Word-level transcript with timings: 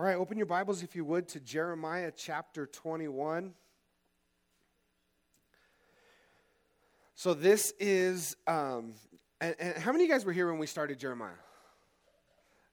All 0.00 0.06
right, 0.06 0.16
open 0.16 0.38
your 0.38 0.46
Bibles, 0.46 0.82
if 0.82 0.96
you 0.96 1.04
would, 1.04 1.28
to 1.28 1.40
Jeremiah 1.40 2.10
chapter 2.10 2.64
21. 2.64 3.52
So, 7.14 7.34
this 7.34 7.74
is, 7.78 8.34
um, 8.46 8.94
and, 9.42 9.54
and 9.58 9.76
how 9.76 9.92
many 9.92 10.04
of 10.04 10.08
you 10.08 10.14
guys 10.14 10.24
were 10.24 10.32
here 10.32 10.50
when 10.50 10.58
we 10.58 10.66
started 10.66 10.98
Jeremiah? 10.98 11.34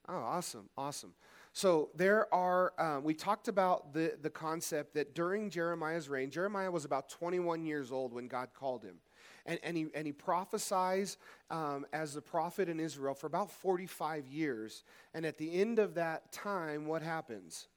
Oh, 0.08 0.16
awesome, 0.16 0.70
awesome. 0.78 1.12
So, 1.52 1.90
there 1.96 2.34
are, 2.34 2.72
um, 2.80 3.04
we 3.04 3.14
talked 3.14 3.50
about 3.50 3.94
the, 3.94 4.14
the 4.22 4.30
concept 4.30 4.94
that 4.94 5.14
during 5.14 5.50
Jeremiah's 5.50 6.08
reign, 6.08 6.32
Jeremiah 6.32 6.72
was 6.72 6.86
about 6.86 7.10
21 7.10 7.66
years 7.66 7.92
old 7.92 8.14
when 8.14 8.30
God 8.30 8.52
called 8.58 8.84
him 8.84 9.00
and, 9.48 9.60
and, 9.64 9.78
he, 9.78 9.88
and 9.96 10.06
he 10.06 10.12
prophesies 10.12 11.18
um, 11.50 11.86
as 11.94 12.14
the 12.14 12.22
prophet 12.22 12.68
in 12.68 12.80
Israel 12.80 13.14
for 13.14 13.28
about 13.28 13.50
45 13.50 14.28
years. 14.28 14.84
And 15.14 15.26
at 15.26 15.38
the 15.38 15.60
end 15.60 15.80
of 15.80 15.96
that 15.96 16.34
time, 16.34 16.86
what 16.86 17.02
happens? 17.02 17.68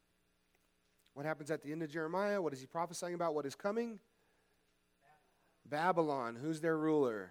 What 1.14 1.24
happens 1.24 1.51
at 1.51 1.62
the 1.62 1.70
end 1.70 1.83
of 1.83 1.91
Jeremiah? 1.91 2.43
What 2.43 2.52
is 2.52 2.60
he 2.60 2.66
prophesying 2.66 3.15
about? 3.15 3.34
What 3.34 3.46
is 3.46 3.55
coming? 3.55 4.01
Babylon. 5.65 6.37
Who's 6.41 6.60
their 6.60 6.77
ruler? 6.77 7.30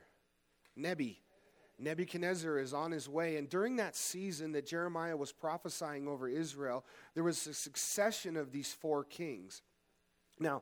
Nebi. 0.76 1.20
Nebuchadnezzar 1.78 2.58
is 2.60 2.74
on 2.74 2.92
his 2.92 3.08
way. 3.08 3.38
And 3.38 3.50
during 3.50 3.78
that 3.78 3.96
season 3.96 4.54
that 4.54 4.66
Jeremiah 4.66 5.16
was 5.16 5.32
prophesying 5.32 6.08
over 6.08 6.28
Israel, 6.28 6.86
there 7.14 7.24
was 7.24 7.46
a 7.48 7.54
succession 7.54 8.38
of 8.38 8.52
these 8.52 8.74
four 8.74 9.04
kings. 9.04 9.62
Now, 10.40 10.62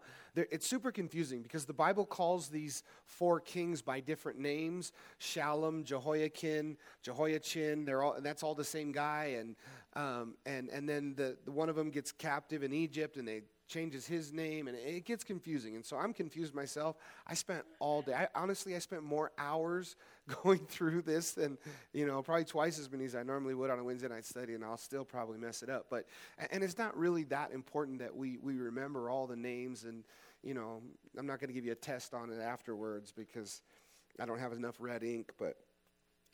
it's 0.51 0.67
super 0.67 0.91
confusing 0.91 1.41
because 1.41 1.65
the 1.65 1.73
Bible 1.73 2.05
calls 2.05 2.49
these 2.49 2.83
four 3.05 3.39
kings 3.39 3.81
by 3.81 3.99
different 3.99 4.39
names 4.39 4.91
Shallum, 5.19 5.83
Jehoiakim, 5.83 6.77
Jehoiachin. 7.01 7.85
They're 7.85 8.03
all, 8.03 8.15
that's 8.19 8.43
all 8.43 8.55
the 8.55 8.63
same 8.63 8.91
guy. 8.91 9.37
And, 9.39 9.55
um, 9.95 10.35
and, 10.45 10.69
and 10.69 10.87
then 10.87 11.13
the, 11.15 11.37
the, 11.45 11.51
one 11.51 11.69
of 11.69 11.75
them 11.75 11.89
gets 11.89 12.11
captive 12.11 12.63
in 12.63 12.73
Egypt 12.73 13.17
and 13.17 13.27
they 13.27 13.41
changes 13.67 14.07
his 14.07 14.31
name 14.31 14.67
and 14.67 14.77
it 14.77 15.03
gets 15.03 15.23
confusing 15.25 15.75
and 15.75 15.85
so 15.85 15.97
i'm 15.97 16.13
confused 16.13 16.55
myself 16.55 16.95
i 17.27 17.33
spent 17.33 17.63
all 17.79 18.01
day 18.01 18.13
I, 18.13 18.27
honestly 18.33 18.75
i 18.75 18.79
spent 18.79 19.03
more 19.03 19.31
hours 19.37 19.97
going 20.43 20.59
through 20.59 21.01
this 21.01 21.31
than 21.31 21.57
you 21.93 22.07
know 22.07 22.21
probably 22.21 22.45
twice 22.45 22.79
as 22.79 22.89
many 22.89 23.03
as 23.03 23.13
i 23.13 23.23
normally 23.23 23.53
would 23.53 23.69
on 23.69 23.77
a 23.77 23.83
wednesday 23.83 24.07
night 24.07 24.25
study 24.25 24.53
and 24.53 24.63
i'll 24.63 24.77
still 24.77 25.03
probably 25.03 25.37
mess 25.37 25.63
it 25.63 25.69
up 25.69 25.87
but 25.89 26.05
and 26.51 26.63
it's 26.63 26.77
not 26.77 26.97
really 26.97 27.23
that 27.25 27.51
important 27.51 27.99
that 27.99 28.15
we 28.15 28.37
we 28.41 28.57
remember 28.57 29.09
all 29.09 29.27
the 29.27 29.35
names 29.35 29.83
and 29.83 30.05
you 30.43 30.53
know 30.53 30.81
i'm 31.17 31.25
not 31.25 31.39
going 31.39 31.49
to 31.49 31.53
give 31.53 31.65
you 31.65 31.71
a 31.71 31.75
test 31.75 32.13
on 32.13 32.31
it 32.31 32.41
afterwards 32.41 33.11
because 33.11 33.61
i 34.19 34.25
don't 34.25 34.39
have 34.39 34.53
enough 34.53 34.75
red 34.79 35.03
ink 35.03 35.31
but 35.37 35.57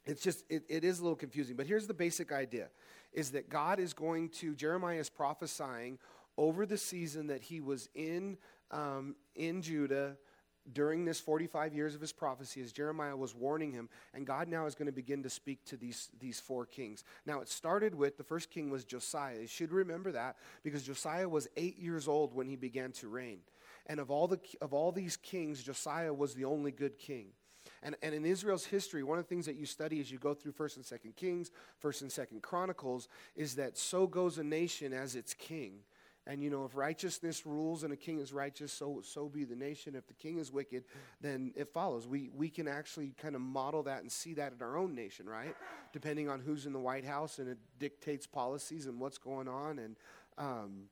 it's 0.05 0.21
just 0.21 0.43
it, 0.49 0.63
it 0.69 0.83
is 0.83 0.99
a 0.99 1.03
little 1.03 1.15
confusing 1.15 1.55
but 1.55 1.65
here's 1.65 1.87
the 1.87 1.93
basic 1.93 2.31
idea 2.31 2.69
is 3.13 3.31
that 3.31 3.49
god 3.49 3.79
is 3.79 3.93
going 3.93 4.29
to 4.29 4.55
jeremiah 4.55 4.99
is 4.99 5.09
prophesying 5.09 5.97
over 6.37 6.65
the 6.65 6.77
season 6.77 7.27
that 7.27 7.43
he 7.43 7.61
was 7.61 7.89
in, 7.95 8.37
um, 8.71 9.15
in 9.35 9.61
Judah 9.61 10.17
during 10.71 11.03
this 11.03 11.19
45 11.19 11.73
years 11.73 11.93
of 11.93 11.99
his 11.99 12.13
prophecy 12.13 12.61
as 12.61 12.71
Jeremiah 12.71 13.17
was 13.17 13.35
warning 13.35 13.73
him, 13.73 13.89
and 14.13 14.25
God 14.25 14.47
now 14.47 14.65
is 14.65 14.75
going 14.75 14.85
to 14.85 14.93
begin 14.93 15.21
to 15.23 15.29
speak 15.29 15.65
to 15.65 15.77
these, 15.77 16.09
these 16.19 16.39
four 16.39 16.65
kings. 16.65 17.03
Now, 17.25 17.41
it 17.41 17.49
started 17.49 17.93
with 17.93 18.17
the 18.17 18.23
first 18.23 18.49
king 18.49 18.69
was 18.69 18.85
Josiah. 18.85 19.41
You 19.41 19.47
should 19.47 19.73
remember 19.73 20.13
that 20.13 20.37
because 20.63 20.83
Josiah 20.83 21.27
was 21.27 21.49
eight 21.57 21.77
years 21.77 22.07
old 22.07 22.33
when 22.33 22.47
he 22.47 22.55
began 22.55 22.93
to 22.93 23.09
reign. 23.09 23.39
And 23.87 23.99
of 23.99 24.09
all, 24.09 24.27
the, 24.27 24.39
of 24.61 24.73
all 24.73 24.91
these 24.91 25.17
kings, 25.17 25.61
Josiah 25.63 26.13
was 26.13 26.33
the 26.33 26.45
only 26.45 26.71
good 26.71 26.97
king. 26.97 27.27
And, 27.81 27.95
and 28.01 28.15
in 28.15 28.25
Israel's 28.25 28.65
history, 28.65 29.03
one 29.03 29.17
of 29.17 29.25
the 29.25 29.29
things 29.29 29.45
that 29.45 29.55
you 29.55 29.65
study 29.65 29.99
as 29.99 30.11
you 30.11 30.17
go 30.17 30.33
through 30.33 30.53
1st 30.53 30.77
and 30.77 30.85
2nd 30.85 31.15
Kings, 31.15 31.51
1st 31.83 32.01
and 32.01 32.11
2nd 32.11 32.41
Chronicles, 32.41 33.09
is 33.35 33.55
that 33.55 33.77
so 33.77 34.07
goes 34.07 34.37
a 34.37 34.43
nation 34.43 34.93
as 34.93 35.15
its 35.15 35.33
king. 35.33 35.79
And 36.25 36.41
you 36.41 36.49
know, 36.49 36.63
if 36.63 36.75
righteousness 36.75 37.45
rules 37.45 37.83
and 37.83 37.91
a 37.91 37.97
king 37.97 38.19
is 38.19 38.31
righteous, 38.31 38.71
so 38.71 39.01
so 39.03 39.27
be 39.27 39.43
the 39.43 39.57
nation. 39.57 39.93
If 39.93 40.07
the 40.07 40.13
king 40.13 40.37
is 40.37 40.53
wicked, 40.53 40.85
then 41.19 41.51
it 41.53 41.73
follows. 41.73 42.07
We 42.07 42.29
we 42.33 42.49
can 42.49 42.65
actually 42.65 43.13
kind 43.21 43.35
of 43.35 43.41
model 43.41 43.83
that 43.83 44.03
and 44.03 44.09
see 44.09 44.33
that 44.35 44.53
in 44.53 44.61
our 44.61 44.77
own 44.77 44.95
nation, 44.95 45.27
right? 45.27 45.53
Depending 45.91 46.29
on 46.29 46.39
who's 46.39 46.65
in 46.65 46.71
the 46.71 46.79
White 46.79 47.03
House, 47.03 47.39
and 47.39 47.49
it 47.49 47.57
dictates 47.77 48.25
policies 48.25 48.85
and 48.85 49.01
what's 49.01 49.17
going 49.17 49.49
on, 49.49 49.79
and 49.79 49.97
um, 50.37 50.83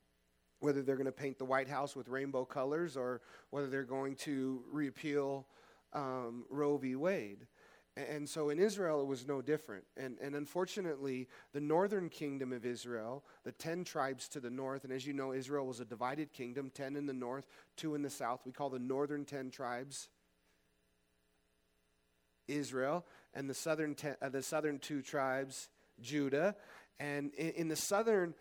whether 0.61 0.81
they're 0.81 0.95
going 0.95 1.05
to 1.05 1.11
paint 1.11 1.37
the 1.37 1.45
White 1.45 1.67
House 1.67 1.95
with 1.95 2.07
rainbow 2.07 2.45
colors 2.45 2.95
or 2.95 3.21
whether 3.49 3.67
they're 3.67 3.83
going 3.83 4.15
to 4.15 4.63
repeal 4.71 5.45
um, 5.93 6.45
Roe 6.49 6.77
v. 6.77 6.95
Wade. 6.95 7.47
And 7.97 8.29
so 8.29 8.49
in 8.49 8.57
Israel, 8.57 9.01
it 9.01 9.07
was 9.07 9.27
no 9.27 9.41
different. 9.41 9.83
And, 9.97 10.17
and 10.21 10.33
unfortunately, 10.33 11.27
the 11.51 11.59
northern 11.59 12.07
kingdom 12.07 12.53
of 12.53 12.65
Israel, 12.65 13.25
the 13.43 13.51
10 13.51 13.83
tribes 13.83 14.29
to 14.29 14.39
the 14.39 14.49
north, 14.49 14.85
and 14.85 14.93
as 14.93 15.05
you 15.05 15.11
know, 15.11 15.33
Israel 15.33 15.67
was 15.67 15.81
a 15.81 15.85
divided 15.85 16.31
kingdom 16.31 16.71
10 16.73 16.95
in 16.95 17.05
the 17.05 17.13
north, 17.13 17.45
2 17.75 17.95
in 17.95 18.01
the 18.01 18.09
south. 18.09 18.41
We 18.45 18.53
call 18.53 18.69
the 18.69 18.79
northern 18.79 19.25
10 19.25 19.51
tribes 19.51 20.07
Israel, 22.47 23.05
and 23.33 23.49
the 23.49 23.53
southern, 23.53 23.95
ten, 23.95 24.15
uh, 24.21 24.29
the 24.29 24.43
southern 24.43 24.79
two 24.79 25.01
tribes 25.01 25.69
Judah. 26.01 26.55
And 26.99 27.33
in, 27.35 27.49
in 27.51 27.67
the 27.67 27.75
southern. 27.75 28.33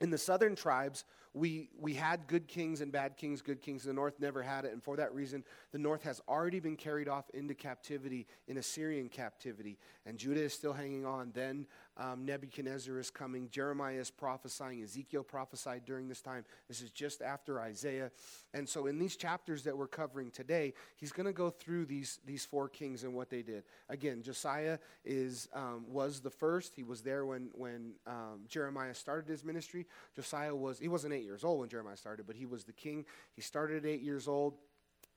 In 0.00 0.10
the 0.10 0.18
southern 0.18 0.54
tribes, 0.54 1.04
we, 1.34 1.68
we 1.78 1.94
had 1.94 2.26
good 2.26 2.48
kings 2.48 2.80
and 2.80 2.90
bad 2.90 3.16
kings, 3.16 3.42
good 3.42 3.60
kings. 3.60 3.84
The 3.84 3.92
north 3.92 4.18
never 4.20 4.42
had 4.42 4.64
it. 4.64 4.72
And 4.72 4.82
for 4.82 4.96
that 4.96 5.14
reason, 5.14 5.44
the 5.72 5.78
north 5.78 6.02
has 6.02 6.20
already 6.28 6.60
been 6.60 6.76
carried 6.76 7.08
off 7.08 7.30
into 7.30 7.54
captivity, 7.54 8.26
in 8.46 8.56
Assyrian 8.56 9.08
captivity. 9.08 9.78
And 10.06 10.18
Judah 10.18 10.42
is 10.42 10.52
still 10.52 10.72
hanging 10.72 11.04
on. 11.04 11.30
Then 11.34 11.66
um, 11.98 12.24
Nebuchadnezzar 12.24 12.98
is 12.98 13.10
coming. 13.10 13.48
Jeremiah 13.50 13.98
is 13.98 14.10
prophesying. 14.10 14.82
Ezekiel 14.82 15.24
prophesied 15.24 15.84
during 15.84 16.08
this 16.08 16.20
time. 16.20 16.44
This 16.68 16.80
is 16.80 16.90
just 16.90 17.22
after 17.22 17.60
Isaiah. 17.60 18.10
And 18.54 18.68
so, 18.68 18.86
in 18.86 18.98
these 18.98 19.16
chapters 19.16 19.64
that 19.64 19.76
we're 19.76 19.88
covering 19.88 20.30
today, 20.30 20.74
he's 20.96 21.12
going 21.12 21.26
to 21.26 21.32
go 21.32 21.50
through 21.50 21.86
these, 21.86 22.20
these 22.24 22.44
four 22.44 22.68
kings 22.68 23.02
and 23.02 23.14
what 23.14 23.30
they 23.30 23.42
did. 23.42 23.64
Again, 23.88 24.22
Josiah 24.22 24.78
is, 25.04 25.48
um, 25.52 25.86
was 25.88 26.20
the 26.20 26.30
first. 26.30 26.74
He 26.76 26.84
was 26.84 27.02
there 27.02 27.26
when, 27.26 27.50
when 27.54 27.92
um, 28.06 28.40
Jeremiah 28.48 28.94
started 28.94 29.28
his 29.28 29.44
ministry. 29.44 29.86
Josiah 30.14 30.54
was, 30.54 30.78
he 30.78 30.88
wasn't 30.88 31.14
eight 31.18 31.24
years 31.24 31.44
old 31.44 31.60
when 31.60 31.68
Jeremiah 31.68 31.96
started, 31.96 32.26
but 32.26 32.36
he 32.36 32.46
was 32.46 32.64
the 32.64 32.72
king. 32.72 33.04
He 33.34 33.42
started 33.42 33.84
at 33.84 33.90
eight 33.90 34.02
years 34.02 34.28
old. 34.28 34.54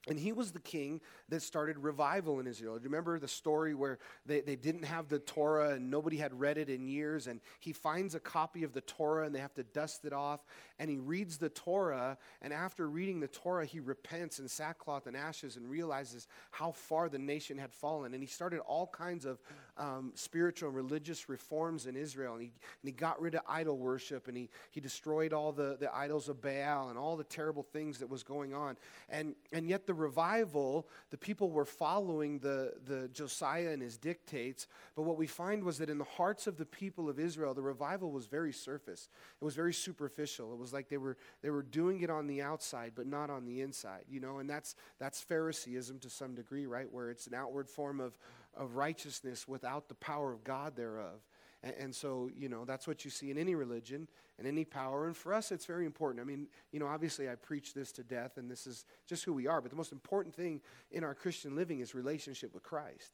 And 0.08 0.20
he 0.20 0.32
was 0.32 0.52
the 0.52 0.60
king 0.60 1.00
that 1.30 1.44
started 1.44 1.78
revival 1.78 2.40
in 2.40 2.48
Israel. 2.48 2.76
Do 2.76 2.84
you 2.84 2.90
remember 2.90 3.20
the 3.20 3.28
story 3.28 3.76
where 3.76 4.00
they, 4.26 4.42
they 4.42 4.56
didn't 4.56 4.86
have 4.86 5.10
the 5.10 5.20
Torah 5.20 5.76
and 5.76 5.92
nobody 5.92 6.18
had 6.18 6.40
read 6.40 6.58
it 6.58 6.70
in 6.70 6.88
years? 6.88 7.28
And 7.28 7.40
he 7.60 7.72
finds 7.72 8.16
a 8.16 8.20
copy 8.20 8.64
of 8.64 8.74
the 8.74 8.82
Torah 8.82 9.28
and 9.28 9.36
they 9.36 9.40
have 9.40 9.54
to 9.54 9.64
dust 9.64 10.04
it 10.06 10.12
off. 10.12 10.44
And 10.80 10.90
he 10.90 10.98
reads 10.98 11.38
the 11.38 11.50
Torah. 11.50 12.18
And 12.42 12.52
after 12.52 12.90
reading 12.90 13.20
the 13.20 13.28
Torah, 13.28 13.64
he 13.64 13.80
repents 13.80 14.40
in 14.40 14.48
sackcloth 14.48 15.06
and 15.06 15.16
ashes 15.16 15.56
and 15.56 15.70
realizes 15.70 16.28
how 16.50 16.72
far 16.72 17.08
the 17.08 17.20
nation 17.20 17.60
had 17.60 17.72
fallen. 17.72 18.16
And 18.16 18.24
he 18.24 18.28
started 18.28 18.62
all 18.62 18.88
kinds 18.88 19.26
of 19.26 19.40
um, 19.78 20.14
spiritual 20.16 20.70
and 20.70 20.76
religious 20.76 21.30
reforms 21.30 21.86
in 21.86 21.96
Israel. 21.96 22.34
And 22.34 22.42
he, 22.42 22.52
and 22.82 22.90
he 22.90 22.92
got 22.92 23.22
rid 23.22 23.36
of 23.36 23.42
idol 23.48 23.78
worship 23.78 24.28
and 24.28 24.36
he, 24.36 24.50
he 24.72 24.80
destroyed 24.80 25.32
all 25.32 25.52
the, 25.52 25.78
the 25.80 25.96
idols 25.96 26.28
of 26.28 26.42
Baal 26.42 26.90
and 26.90 26.98
all 26.98 27.16
the 27.16 27.24
terrible 27.24 27.62
things 27.62 28.00
that 28.00 28.10
was 28.10 28.24
going 28.24 28.56
on. 28.56 28.78
And, 29.08 29.36
and 29.52 29.70
yet, 29.70 29.86
the 29.91 29.91
revival, 29.94 30.88
the 31.10 31.18
people 31.18 31.50
were 31.50 31.66
following 31.66 32.40
the, 32.40 32.74
the 32.86 33.08
Josiah 33.10 33.70
and 33.70 33.82
his 33.82 33.98
dictates. 33.98 34.68
But 34.96 35.04
what 35.04 35.18
we 35.18 35.28
find 35.28 35.64
was 35.64 35.78
that 35.80 35.90
in 35.90 35.98
the 35.98 36.04
hearts 36.04 36.48
of 36.48 36.58
the 36.58 36.66
people 36.66 37.10
of 37.10 37.20
Israel, 37.20 37.54
the 37.54 37.62
revival 37.62 38.12
was 38.12 38.28
very 38.28 38.54
surface. 38.54 39.10
It 39.42 39.46
was 39.46 39.56
very 39.56 39.74
superficial. 39.74 40.54
It 40.54 40.60
was 40.60 40.74
like 40.74 40.90
they 40.90 40.98
were, 40.98 41.18
they 41.42 41.50
were 41.50 41.64
doing 41.64 42.02
it 42.02 42.10
on 42.10 42.28
the 42.28 42.42
outside, 42.42 42.94
but 42.96 43.08
not 43.08 43.30
on 43.30 43.46
the 43.46 43.62
inside, 43.62 44.06
you 44.10 44.20
know, 44.20 44.40
and 44.40 44.50
that's, 44.50 44.76
that's 45.00 45.22
Phariseeism 45.22 46.00
to 46.00 46.10
some 46.10 46.36
degree, 46.36 46.66
right? 46.66 46.92
Where 46.92 47.10
it's 47.10 47.28
an 47.28 47.34
outward 47.34 47.70
form 47.70 48.00
of, 48.00 48.18
of 48.56 48.76
righteousness 48.76 49.48
without 49.48 49.88
the 49.88 49.96
power 49.96 50.32
of 50.32 50.44
God 50.44 50.76
thereof. 50.76 51.22
And, 51.64 51.74
and, 51.80 51.96
so, 51.96 52.30
you 52.36 52.50
know, 52.50 52.66
that's 52.66 52.88
what 52.88 53.06
you 53.06 53.12
see 53.12 53.30
in 53.30 53.38
any 53.38 53.56
religion 53.56 54.08
and 54.38 54.48
any 54.48 54.66
power. 54.66 55.06
And 55.06 55.16
for 55.16 55.34
us, 55.34 55.52
it's 55.52 55.66
very 55.66 55.86
important. 55.86 56.22
I 56.22 56.26
mean, 56.26 56.48
you 56.72 56.80
know, 56.80 56.88
obviously 56.88 57.30
I 57.30 57.36
preach 57.36 57.74
this 57.74 57.92
to 57.94 58.04
death, 58.04 58.38
and 58.38 58.50
this 58.50 58.66
is 58.66 58.86
just 59.08 59.24
who 59.24 59.34
we 59.34 59.48
are. 59.48 59.62
But 59.62 59.70
the 59.70 59.78
most 59.78 59.92
important 59.92 60.36
thing 60.36 60.62
in 60.92 61.04
our 61.04 61.14
Christian 61.14 61.56
living 61.56 61.80
is 61.80 61.94
relationship 61.94 62.54
with 62.54 62.64
Christ. 62.64 63.14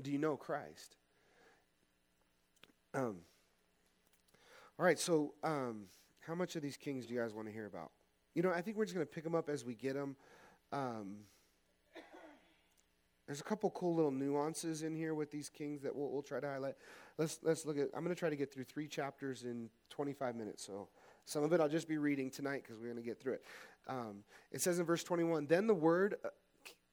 Do 0.00 0.10
you 0.10 0.18
know 0.18 0.36
Christ? 0.36 0.96
Um, 2.94 3.16
all 4.78 4.86
right, 4.86 4.98
so 4.98 5.34
um, 5.42 5.84
how 6.20 6.34
much 6.34 6.56
of 6.56 6.62
these 6.62 6.76
kings 6.76 7.06
do 7.06 7.14
you 7.14 7.20
guys 7.20 7.34
want 7.34 7.48
to 7.48 7.52
hear 7.52 7.66
about? 7.66 7.90
You 8.34 8.42
know, 8.42 8.50
I 8.50 8.62
think 8.62 8.76
we're 8.76 8.84
just 8.84 8.94
going 8.94 9.06
to 9.06 9.12
pick 9.12 9.24
them 9.24 9.34
up 9.34 9.48
as 9.48 9.64
we 9.64 9.74
get 9.74 9.94
them. 9.94 10.16
Um, 10.72 11.16
there's 13.32 13.40
a 13.40 13.44
couple 13.44 13.70
cool 13.70 13.94
little 13.94 14.10
nuances 14.10 14.82
in 14.82 14.94
here 14.94 15.14
with 15.14 15.30
these 15.30 15.48
kings 15.48 15.80
that 15.80 15.96
we'll, 15.96 16.10
we'll 16.10 16.20
try 16.20 16.38
to 16.38 16.46
highlight. 16.46 16.74
Let's, 17.16 17.38
let's 17.42 17.64
look 17.64 17.78
at, 17.78 17.88
I'm 17.96 18.04
going 18.04 18.14
to 18.14 18.18
try 18.18 18.28
to 18.28 18.36
get 18.36 18.52
through 18.52 18.64
three 18.64 18.86
chapters 18.86 19.44
in 19.44 19.70
25 19.88 20.36
minutes. 20.36 20.66
So 20.66 20.88
some 21.24 21.42
of 21.42 21.50
it 21.54 21.58
I'll 21.58 21.66
just 21.66 21.88
be 21.88 21.96
reading 21.96 22.30
tonight 22.30 22.62
because 22.62 22.76
we're 22.78 22.88
going 22.92 23.02
to 23.02 23.02
get 23.02 23.18
through 23.18 23.32
it. 23.32 23.44
Um, 23.88 24.24
it 24.50 24.60
says 24.60 24.78
in 24.78 24.84
verse 24.84 25.02
21 25.02 25.46
Then 25.46 25.66
the 25.66 25.72
word, 25.72 26.16
uh, 26.22 26.28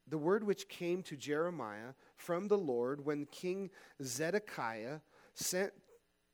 the 0.07 0.17
word 0.17 0.45
which 0.45 0.69
came 0.69 1.03
to 1.03 1.17
Jeremiah 1.17 1.93
from 2.15 2.47
the 2.47 2.57
Lord 2.57 3.03
when 3.03 3.25
King 3.25 3.69
Zedekiah 4.01 5.01
sent 5.33 5.73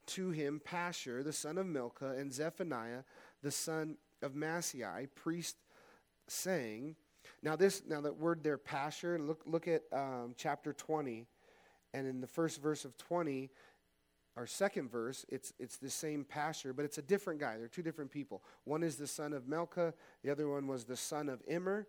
to 0.06 0.30
him 0.30 0.62
Pashur, 0.64 1.24
the 1.24 1.34
son 1.34 1.58
of 1.58 1.66
Milcah, 1.66 2.14
and 2.16 2.32
Zephaniah, 2.32 3.02
the 3.42 3.50
son 3.50 3.98
of 4.22 4.34
Maaseiah, 4.34 5.08
priest, 5.16 5.56
saying, 6.28 6.96
now 7.42 7.56
this, 7.56 7.84
now 7.88 8.02
that 8.02 8.18
word 8.18 8.44
there, 8.44 8.58
Pashur, 8.58 9.26
look, 9.26 9.42
look 9.46 9.68
at 9.68 9.84
um, 9.94 10.34
chapter 10.38 10.74
20, 10.74 11.26
and 11.94 12.08
in 12.08 12.22
the 12.22 12.28
first 12.28 12.62
verse 12.62 12.86
of 12.86 12.98
20, 12.98 13.50
our 14.38 14.48
second 14.48 14.92
verse, 14.92 15.26
it's, 15.30 15.54
it's 15.60 15.78
the 15.78 15.90
same 15.90 16.26
Pashur, 16.26 16.76
but 16.76 16.84
it's 16.84 16.98
a 16.98 17.02
different 17.02 17.40
guy. 17.40 17.58
They're 17.58 17.68
two 17.68 17.82
different 17.82 18.12
people. 18.12 18.44
One 18.66 18.84
is 18.84 18.98
the 18.98 19.08
son 19.08 19.32
of 19.32 19.44
Melcha, 19.44 19.94
the 20.24 20.30
other 20.30 20.50
one 20.50 20.68
was 20.68 20.84
the 20.84 20.98
son 20.98 21.30
of 21.30 21.42
Immer. 21.48 21.88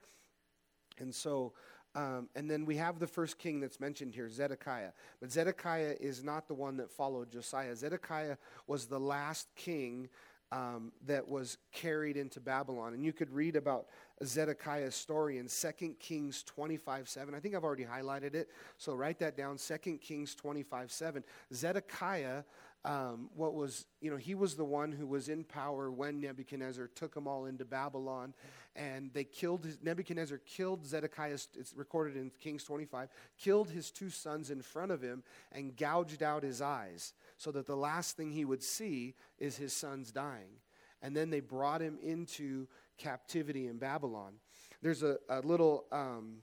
And 0.98 1.14
so, 1.14 1.52
um, 1.96 2.28
and 2.36 2.50
then 2.50 2.66
we 2.66 2.76
have 2.76 2.98
the 2.98 3.06
first 3.06 3.38
king 3.38 3.58
that's 3.58 3.80
mentioned 3.80 4.14
here, 4.14 4.28
Zedekiah. 4.28 4.90
But 5.20 5.32
Zedekiah 5.32 5.96
is 5.98 6.22
not 6.22 6.46
the 6.46 6.54
one 6.54 6.76
that 6.76 6.90
followed 6.90 7.32
Josiah. 7.32 7.74
Zedekiah 7.74 8.36
was 8.66 8.86
the 8.86 9.00
last 9.00 9.48
king 9.56 10.08
um, 10.52 10.92
that 11.06 11.26
was 11.26 11.58
carried 11.72 12.16
into 12.16 12.40
Babylon. 12.40 12.94
And 12.94 13.04
you 13.04 13.12
could 13.12 13.30
read 13.30 13.56
about 13.56 13.86
Zedekiah's 14.24 14.94
story 14.94 15.38
in 15.38 15.48
2 15.48 15.94
Kings 15.98 16.42
25 16.44 17.08
7. 17.08 17.34
I 17.34 17.40
think 17.40 17.54
I've 17.54 17.64
already 17.64 17.84
highlighted 17.84 18.34
it, 18.34 18.48
so 18.78 18.94
write 18.94 19.18
that 19.18 19.36
down 19.36 19.56
2 19.58 19.98
Kings 19.98 20.34
25 20.34 20.90
7. 20.90 21.24
Zedekiah, 21.52 22.42
um, 22.86 23.30
what 23.34 23.52
was, 23.52 23.84
you 24.00 24.12
know, 24.12 24.16
he 24.16 24.36
was 24.36 24.54
the 24.54 24.64
one 24.64 24.92
who 24.92 25.06
was 25.08 25.28
in 25.28 25.42
power 25.42 25.90
when 25.90 26.20
Nebuchadnezzar 26.20 26.86
took 26.94 27.12
them 27.14 27.26
all 27.26 27.46
into 27.46 27.64
Babylon. 27.64 28.32
And 28.76 29.12
they 29.12 29.24
killed, 29.24 29.64
his, 29.64 29.78
Nebuchadnezzar 29.82 30.38
killed 30.46 30.86
Zedekiah, 30.86 31.32
it's 31.32 31.74
recorded 31.74 32.16
in 32.16 32.30
Kings 32.38 32.62
25, 32.62 33.08
killed 33.38 33.70
his 33.70 33.90
two 33.90 34.08
sons 34.08 34.50
in 34.50 34.62
front 34.62 34.92
of 34.92 35.02
him 35.02 35.24
and 35.50 35.76
gouged 35.76 36.22
out 36.22 36.44
his 36.44 36.62
eyes 36.62 37.12
so 37.36 37.50
that 37.50 37.66
the 37.66 37.76
last 37.76 38.16
thing 38.16 38.30
he 38.30 38.44
would 38.44 38.62
see 38.62 39.14
is 39.38 39.56
his 39.56 39.72
sons 39.72 40.12
dying. 40.12 40.60
And 41.02 41.16
then 41.16 41.28
they 41.30 41.40
brought 41.40 41.80
him 41.80 41.98
into 42.00 42.68
captivity 42.98 43.66
in 43.66 43.78
Babylon. 43.78 44.34
There's 44.80 45.02
a, 45.02 45.16
a 45.28 45.40
little, 45.40 45.86
um, 45.90 46.36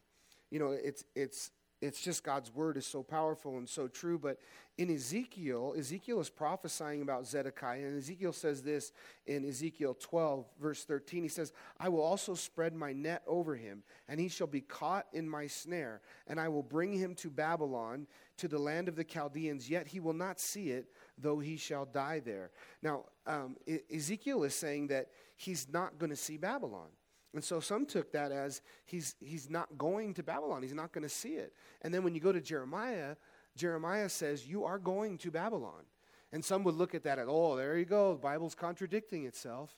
you 0.52 0.60
know, 0.60 0.72
it's, 0.72 1.06
it's, 1.16 1.52
it's 1.84 2.00
just 2.00 2.24
God's 2.24 2.54
word 2.54 2.78
is 2.78 2.86
so 2.86 3.04
powerful 3.04 3.58
and 3.58 3.68
so 3.68 3.90
true. 3.90 4.18
But 4.18 4.40
in 4.78 4.90
Ezekiel, 4.90 5.76
Ezekiel 5.78 6.22
is 6.22 6.30
prophesying 6.30 7.02
about 7.02 7.28
Zedekiah. 7.28 7.86
And 7.86 7.98
Ezekiel 7.98 8.32
says 8.32 8.64
this 8.64 8.94
in 9.26 9.46
Ezekiel 9.46 9.98
12, 10.00 10.46
verse 10.62 10.86
13. 10.86 11.24
He 11.24 11.30
says, 11.30 11.52
I 11.78 11.90
will 11.90 12.02
also 12.02 12.36
spread 12.36 12.74
my 12.74 12.94
net 12.94 13.22
over 13.28 13.56
him, 13.56 13.84
and 14.08 14.18
he 14.18 14.30
shall 14.30 14.48
be 14.48 14.62
caught 14.62 15.08
in 15.12 15.30
my 15.30 15.46
snare. 15.46 16.00
And 16.26 16.40
I 16.40 16.48
will 16.48 16.64
bring 16.64 16.94
him 16.94 17.16
to 17.16 17.30
Babylon, 17.30 18.08
to 18.38 18.48
the 18.48 18.60
land 18.60 18.88
of 18.88 18.96
the 18.96 19.04
Chaldeans, 19.04 19.70
yet 19.70 19.86
he 19.86 20.00
will 20.00 20.14
not 20.14 20.40
see 20.40 20.70
it, 20.70 20.88
though 21.18 21.40
he 21.40 21.58
shall 21.58 21.86
die 21.86 22.22
there. 22.24 22.52
Now, 22.82 23.06
um, 23.28 23.58
Ezekiel 23.94 24.44
is 24.44 24.56
saying 24.56 24.88
that 24.88 25.10
he's 25.36 25.68
not 25.70 26.00
going 26.00 26.12
to 26.12 26.16
see 26.16 26.38
Babylon. 26.38 26.90
And 27.34 27.44
so 27.44 27.60
some 27.60 27.86
took 27.86 28.12
that 28.12 28.32
as 28.32 28.62
he's, 28.86 29.16
he's 29.20 29.50
not 29.50 29.78
going 29.78 30.14
to 30.16 30.24
Babylon. 30.24 30.62
He's 30.62 30.74
not 30.74 30.92
going 30.92 31.04
to 31.04 31.10
see 31.10 31.34
it. 31.34 31.54
And 31.82 31.94
then 31.94 32.04
when 32.04 32.14
you 32.14 32.22
go 32.22 32.32
to 32.32 32.42
Jeremiah, 32.42 33.16
Jeremiah 33.56 34.10
says, 34.10 34.48
You 34.48 34.66
are 34.66 34.78
going 34.78 35.18
to 35.20 35.32
Babylon. 35.32 35.84
And 36.32 36.44
some 36.44 36.64
would 36.64 36.76
look 36.76 36.96
at 36.96 37.04
that 37.04 37.20
as, 37.20 37.28
oh, 37.30 37.56
there 37.56 37.78
you 37.78 37.86
go, 37.86 38.14
the 38.14 38.20
Bible's 38.20 38.56
contradicting 38.56 39.26
itself. 39.26 39.76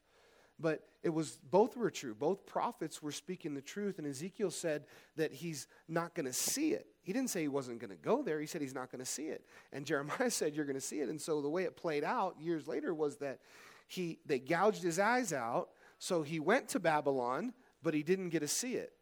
But 0.57 0.87
it 1.03 1.09
was 1.09 1.37
both 1.51 1.75
were 1.75 1.91
true. 1.91 2.15
Both 2.15 2.45
prophets 2.45 3.01
were 3.01 3.11
speaking 3.11 3.53
the 3.53 3.61
truth. 3.61 3.99
And 3.99 4.07
Ezekiel 4.07 4.51
said 4.51 4.85
that 5.17 5.33
he's 5.33 5.67
not 5.89 6.15
going 6.15 6.25
to 6.25 6.33
see 6.33 6.71
it. 6.71 6.87
He 7.03 7.11
didn't 7.11 7.29
say 7.29 7.41
he 7.41 7.49
wasn't 7.49 7.79
going 7.79 7.91
to 7.91 7.97
go 7.97 8.23
there. 8.23 8.39
He 8.39 8.47
said 8.47 8.61
he's 8.61 8.73
not 8.73 8.89
going 8.89 8.99
to 8.99 9.05
see 9.05 9.27
it. 9.27 9.45
And 9.73 9.85
Jeremiah 9.85 10.31
said 10.31 10.55
you're 10.55 10.65
going 10.65 10.75
to 10.75 10.81
see 10.81 11.01
it. 11.01 11.09
And 11.09 11.19
so 11.19 11.41
the 11.41 11.49
way 11.49 11.63
it 11.63 11.75
played 11.75 12.05
out 12.05 12.37
years 12.39 12.67
later 12.67 12.93
was 12.93 13.17
that 13.17 13.39
he 13.87 14.19
they 14.25 14.39
gouged 14.39 14.81
his 14.81 14.97
eyes 14.97 15.33
out. 15.33 15.69
So 15.99 16.23
he 16.23 16.39
went 16.39 16.69
to 16.69 16.79
Babylon, 16.79 17.53
but 17.81 17.93
he 17.93 18.03
didn't 18.03 18.29
get 18.29 18.41
to 18.41 18.47
see 18.47 18.73
it. 18.73 18.93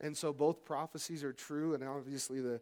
And 0.00 0.16
so 0.16 0.32
both 0.32 0.64
prophecies 0.64 1.22
are 1.22 1.32
true. 1.32 1.74
And 1.74 1.84
obviously 1.84 2.40
the 2.40 2.60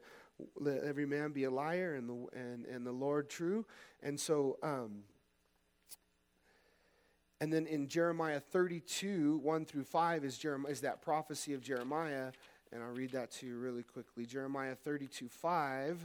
let 0.57 0.85
every 0.85 1.07
man 1.07 1.33
be 1.33 1.45
a 1.45 1.51
liar 1.51 1.95
and 1.95 2.09
the 2.09 2.39
and, 2.39 2.65
and 2.67 2.87
the 2.87 2.93
Lord 2.93 3.29
true. 3.29 3.67
And 4.03 4.19
so 4.19 4.59
um, 4.63 5.03
and 7.41 7.53
then 7.53 7.67
in 7.67 7.87
Jeremiah 7.87 8.41
32, 8.41 9.39
1 9.43 9.65
through 9.65 9.85
5 9.85 10.25
is, 10.25 10.39
Jeremiah, 10.39 10.73
is 10.73 10.81
that 10.81 11.03
prophecy 11.03 11.55
of 11.55 11.61
Jeremiah. 11.61 12.33
And 12.73 12.83
I'll 12.83 12.91
read 12.91 13.13
that 13.13 13.31
to 13.33 13.47
you 13.47 13.59
really 13.59 13.85
quickly. 13.85 14.27
Jeremiah 14.27 14.75
32, 14.75 15.29
5. 15.29 16.05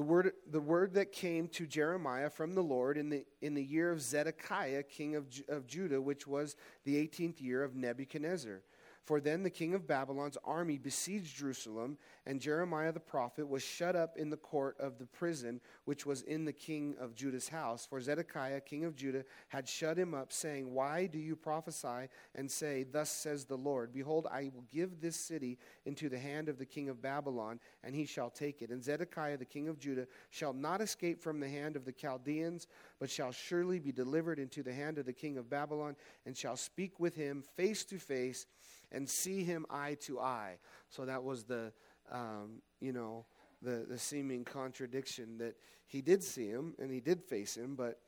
The 0.00 0.06
word, 0.06 0.32
the 0.50 0.62
word 0.62 0.94
that 0.94 1.12
came 1.12 1.46
to 1.48 1.66
Jeremiah 1.66 2.30
from 2.30 2.54
the 2.54 2.62
Lord 2.62 2.96
in 2.96 3.10
the, 3.10 3.26
in 3.42 3.52
the 3.52 3.62
year 3.62 3.90
of 3.90 4.00
Zedekiah, 4.00 4.82
king 4.84 5.14
of, 5.14 5.26
of 5.46 5.66
Judah, 5.66 6.00
which 6.00 6.26
was 6.26 6.56
the 6.84 6.96
18th 7.06 7.38
year 7.38 7.62
of 7.62 7.76
Nebuchadnezzar. 7.76 8.62
For 9.04 9.20
then 9.20 9.42
the 9.42 9.50
king 9.50 9.74
of 9.74 9.86
Babylon's 9.86 10.36
army 10.44 10.78
besieged 10.78 11.36
Jerusalem, 11.36 11.98
and 12.26 12.40
Jeremiah 12.40 12.92
the 12.92 13.00
prophet 13.00 13.48
was 13.48 13.62
shut 13.62 13.96
up 13.96 14.16
in 14.16 14.30
the 14.30 14.36
court 14.36 14.76
of 14.78 14.98
the 14.98 15.06
prison 15.06 15.60
which 15.84 16.06
was 16.06 16.22
in 16.22 16.44
the 16.44 16.52
king 16.52 16.94
of 17.00 17.14
Judah's 17.14 17.48
house. 17.48 17.86
For 17.86 18.00
Zedekiah, 18.00 18.60
king 18.60 18.84
of 18.84 18.94
Judah, 18.94 19.24
had 19.48 19.68
shut 19.68 19.98
him 19.98 20.14
up, 20.14 20.32
saying, 20.32 20.72
Why 20.72 21.06
do 21.06 21.18
you 21.18 21.34
prophesy 21.34 22.08
and 22.34 22.50
say, 22.50 22.84
Thus 22.84 23.10
says 23.10 23.46
the 23.46 23.56
Lord, 23.56 23.92
Behold, 23.92 24.26
I 24.30 24.50
will 24.54 24.64
give 24.70 25.00
this 25.00 25.16
city 25.16 25.58
into 25.86 26.08
the 26.08 26.18
hand 26.18 26.48
of 26.48 26.58
the 26.58 26.66
king 26.66 26.88
of 26.88 27.02
Babylon, 27.02 27.58
and 27.82 27.94
he 27.94 28.04
shall 28.04 28.30
take 28.30 28.62
it. 28.62 28.70
And 28.70 28.84
Zedekiah, 28.84 29.38
the 29.38 29.44
king 29.44 29.68
of 29.68 29.78
Judah, 29.78 30.06
shall 30.28 30.52
not 30.52 30.80
escape 30.80 31.20
from 31.22 31.40
the 31.40 31.48
hand 31.48 31.74
of 31.74 31.84
the 31.84 31.92
Chaldeans, 31.92 32.66
but 32.98 33.10
shall 33.10 33.32
surely 33.32 33.78
be 33.78 33.92
delivered 33.92 34.38
into 34.38 34.62
the 34.62 34.72
hand 34.72 34.98
of 34.98 35.06
the 35.06 35.12
king 35.12 35.38
of 35.38 35.50
Babylon, 35.50 35.96
and 36.26 36.36
shall 36.36 36.56
speak 36.56 37.00
with 37.00 37.16
him 37.16 37.42
face 37.56 37.84
to 37.86 37.98
face 37.98 38.46
and 38.92 39.08
see 39.08 39.44
him 39.44 39.66
eye 39.70 39.96
to 40.02 40.20
eye. 40.20 40.58
So 40.88 41.04
that 41.04 41.22
was 41.22 41.44
the, 41.44 41.72
um, 42.10 42.62
you 42.80 42.92
know, 42.92 43.26
the, 43.62 43.86
the 43.88 43.98
seeming 43.98 44.44
contradiction 44.44 45.38
that 45.38 45.56
he 45.86 46.00
did 46.00 46.22
see 46.22 46.48
him 46.48 46.74
and 46.78 46.90
he 46.90 47.00
did 47.00 47.22
face 47.22 47.56
him, 47.56 47.74
but 47.76 48.00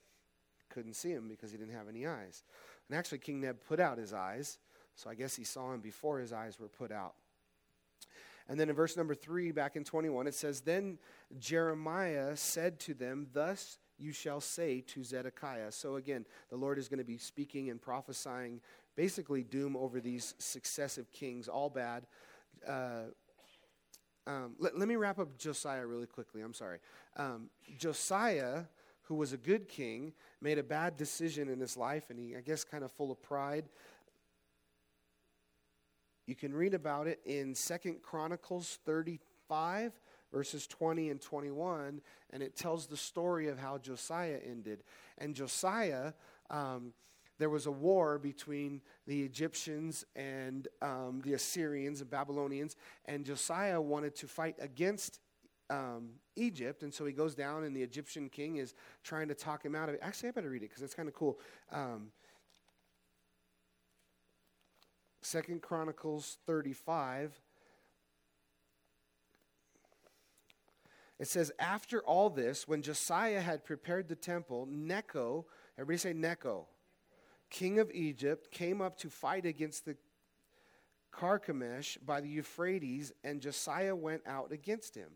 couldn't 0.70 0.94
see 0.94 1.10
him 1.10 1.28
because 1.28 1.50
he 1.50 1.58
didn't 1.58 1.74
have 1.74 1.88
any 1.88 2.06
eyes. 2.06 2.42
And 2.88 2.98
actually, 2.98 3.18
King 3.18 3.40
Neb 3.40 3.58
put 3.66 3.80
out 3.80 3.98
his 3.98 4.12
eyes, 4.12 4.58
so 4.94 5.10
I 5.10 5.14
guess 5.14 5.36
he 5.36 5.44
saw 5.44 5.72
him 5.72 5.80
before 5.80 6.18
his 6.18 6.32
eyes 6.32 6.58
were 6.58 6.68
put 6.68 6.90
out. 6.90 7.14
And 8.48 8.58
then 8.58 8.68
in 8.68 8.74
verse 8.74 8.96
number 8.96 9.14
three, 9.14 9.52
back 9.52 9.76
in 9.76 9.84
21, 9.84 10.26
it 10.26 10.34
says, 10.34 10.60
Then 10.60 10.98
Jeremiah 11.38 12.36
said 12.36 12.80
to 12.80 12.94
them, 12.94 13.28
Thus 13.32 13.78
you 13.98 14.12
shall 14.12 14.40
say 14.40 14.80
to 14.80 15.04
Zedekiah. 15.04 15.70
So 15.70 15.96
again, 15.96 16.26
the 16.50 16.56
Lord 16.56 16.78
is 16.78 16.88
going 16.88 16.98
to 16.98 17.04
be 17.04 17.18
speaking 17.18 17.70
and 17.70 17.80
prophesying 17.80 18.60
basically 18.96 19.42
doom 19.42 19.76
over 19.76 20.00
these 20.00 20.34
successive 20.38 21.10
kings, 21.12 21.48
all 21.48 21.70
bad. 21.70 22.06
Uh, 22.66 23.04
um, 24.26 24.54
let, 24.58 24.78
let, 24.78 24.86
me 24.86 24.96
wrap 24.96 25.18
up 25.18 25.36
Josiah 25.36 25.84
really 25.86 26.06
quickly. 26.06 26.42
I'm 26.42 26.54
sorry. 26.54 26.78
Um, 27.16 27.50
Josiah, 27.76 28.64
who 29.02 29.16
was 29.16 29.32
a 29.32 29.36
good 29.36 29.68
king, 29.68 30.12
made 30.40 30.58
a 30.58 30.62
bad 30.62 30.96
decision 30.96 31.48
in 31.48 31.58
his 31.58 31.76
life, 31.76 32.04
and 32.10 32.18
he, 32.18 32.36
I 32.36 32.40
guess, 32.40 32.62
kind 32.62 32.84
of 32.84 32.92
full 32.92 33.10
of 33.10 33.20
pride. 33.20 33.64
You 36.26 36.36
can 36.36 36.54
read 36.54 36.72
about 36.72 37.08
it 37.08 37.20
in 37.24 37.54
Second 37.54 38.02
Chronicles 38.02 38.78
35, 38.84 39.92
verses 40.32 40.68
20 40.68 41.10
and 41.10 41.20
21, 41.20 42.00
and 42.30 42.42
it 42.42 42.54
tells 42.54 42.86
the 42.86 42.96
story 42.96 43.48
of 43.48 43.58
how 43.58 43.78
Josiah 43.78 44.38
ended. 44.44 44.84
And 45.18 45.34
Josiah. 45.34 46.12
Um, 46.48 46.92
there 47.42 47.50
was 47.50 47.66
a 47.66 47.72
war 47.72 48.20
between 48.20 48.80
the 49.04 49.22
Egyptians 49.22 50.04
and 50.14 50.68
um, 50.80 51.20
the 51.24 51.32
Assyrians 51.32 52.00
and 52.00 52.08
Babylonians, 52.08 52.76
and 53.06 53.26
Josiah 53.26 53.80
wanted 53.80 54.14
to 54.14 54.28
fight 54.28 54.54
against 54.60 55.18
um, 55.68 56.10
Egypt, 56.36 56.84
and 56.84 56.94
so 56.94 57.04
he 57.04 57.12
goes 57.12 57.34
down, 57.34 57.64
and 57.64 57.74
the 57.74 57.82
Egyptian 57.82 58.28
king 58.28 58.58
is 58.58 58.74
trying 59.02 59.26
to 59.26 59.34
talk 59.34 59.64
him 59.64 59.74
out 59.74 59.88
of 59.88 59.96
it. 59.96 60.00
Actually, 60.04 60.28
I 60.28 60.32
better 60.32 60.50
read 60.50 60.62
it 60.62 60.68
because 60.68 60.84
it's 60.84 60.94
kind 60.94 61.08
of 61.08 61.16
cool. 61.16 61.40
Um, 61.72 62.12
Second 65.20 65.62
Chronicles 65.62 66.38
35. 66.46 67.40
It 71.18 71.26
says, 71.26 71.50
After 71.58 72.02
all 72.02 72.30
this, 72.30 72.68
when 72.68 72.82
Josiah 72.82 73.40
had 73.40 73.64
prepared 73.64 74.06
the 74.06 74.14
temple, 74.14 74.68
Necho, 74.70 75.46
everybody 75.76 75.98
say 75.98 76.12
Necho 76.12 76.68
king 77.52 77.78
of 77.78 77.90
Egypt, 77.92 78.50
came 78.50 78.80
up 78.80 78.96
to 78.96 79.10
fight 79.10 79.44
against 79.44 79.84
the 79.84 79.94
Carchemish 81.12 81.98
by 82.04 82.22
the 82.22 82.28
Euphrates, 82.28 83.12
and 83.22 83.42
Josiah 83.42 83.94
went 83.94 84.22
out 84.26 84.50
against 84.50 84.94
him. 84.94 85.10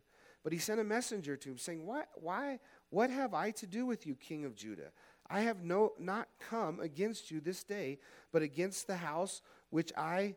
But 0.45 0.52
he 0.52 0.59
sent 0.59 0.78
a 0.78 0.85
messenger 0.85 1.37
to 1.37 1.49
him, 1.49 1.59
saying, 1.59 1.85
why, 2.21 2.61
what 2.90 3.11
have 3.11 3.33
I 3.33 3.50
to 3.52 3.66
do 3.66 3.87
with 3.87 4.07
you, 4.07 4.14
king 4.14 4.45
of 4.45 4.55
Judah? 4.55 4.93
I 5.28 5.40
have 5.40 5.64
no, 5.64 5.95
not 5.99 6.28
come 6.38 6.78
against 6.78 7.31
you 7.31 7.40
this 7.40 7.64
day, 7.64 7.99
but 8.33 8.43
against 8.43 8.87
the 8.87 8.99
house 8.99 9.40
which 9.71 9.90
I, 9.97 10.37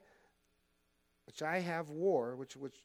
which 1.28 1.44
I 1.44 1.60
have 1.60 1.90
war, 1.90 2.36
which, 2.38 2.56
which 2.56 2.82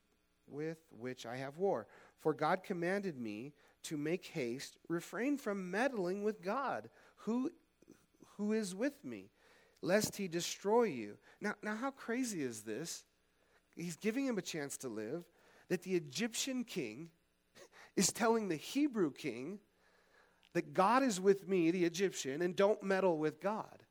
with 0.46 0.78
which 0.90 1.24
I 1.24 1.36
have 1.36 1.56
war. 1.56 1.86
For 2.18 2.34
God 2.34 2.62
commanded 2.64 3.18
me 3.18 3.52
to 3.84 3.96
make 3.96 4.26
haste, 4.26 4.76
refrain 4.88 5.38
from 5.38 5.70
meddling 5.70 6.24
with 6.24 6.42
God, 6.42 6.90
who, 7.16 7.50
who 8.36 8.52
is 8.52 8.74
with 8.74 9.04
me, 9.04 9.30
lest 9.82 10.16
he 10.16 10.28
destroy 10.28 10.84
you. 10.84 11.16
Now, 11.40 11.54
now, 11.62 11.76
how 11.76 11.90
crazy 11.90 12.42
is 12.42 12.62
this? 12.62 13.04
He's 13.76 13.96
giving 13.96 14.26
him 14.26 14.38
a 14.38 14.42
chance 14.42 14.76
to 14.78 14.88
live, 14.88 15.24
that 15.68 15.82
the 15.82 15.94
Egyptian 15.94 16.64
king 16.64 17.10
is 17.96 18.12
telling 18.12 18.48
the 18.48 18.56
Hebrew 18.56 19.12
king 19.12 19.58
that 20.52 20.72
God 20.72 21.02
is 21.02 21.20
with 21.20 21.48
me, 21.48 21.70
the 21.70 21.84
Egyptian, 21.84 22.42
and 22.42 22.54
don't 22.54 22.82
meddle 22.82 23.18
with 23.18 23.40
God. 23.40 23.83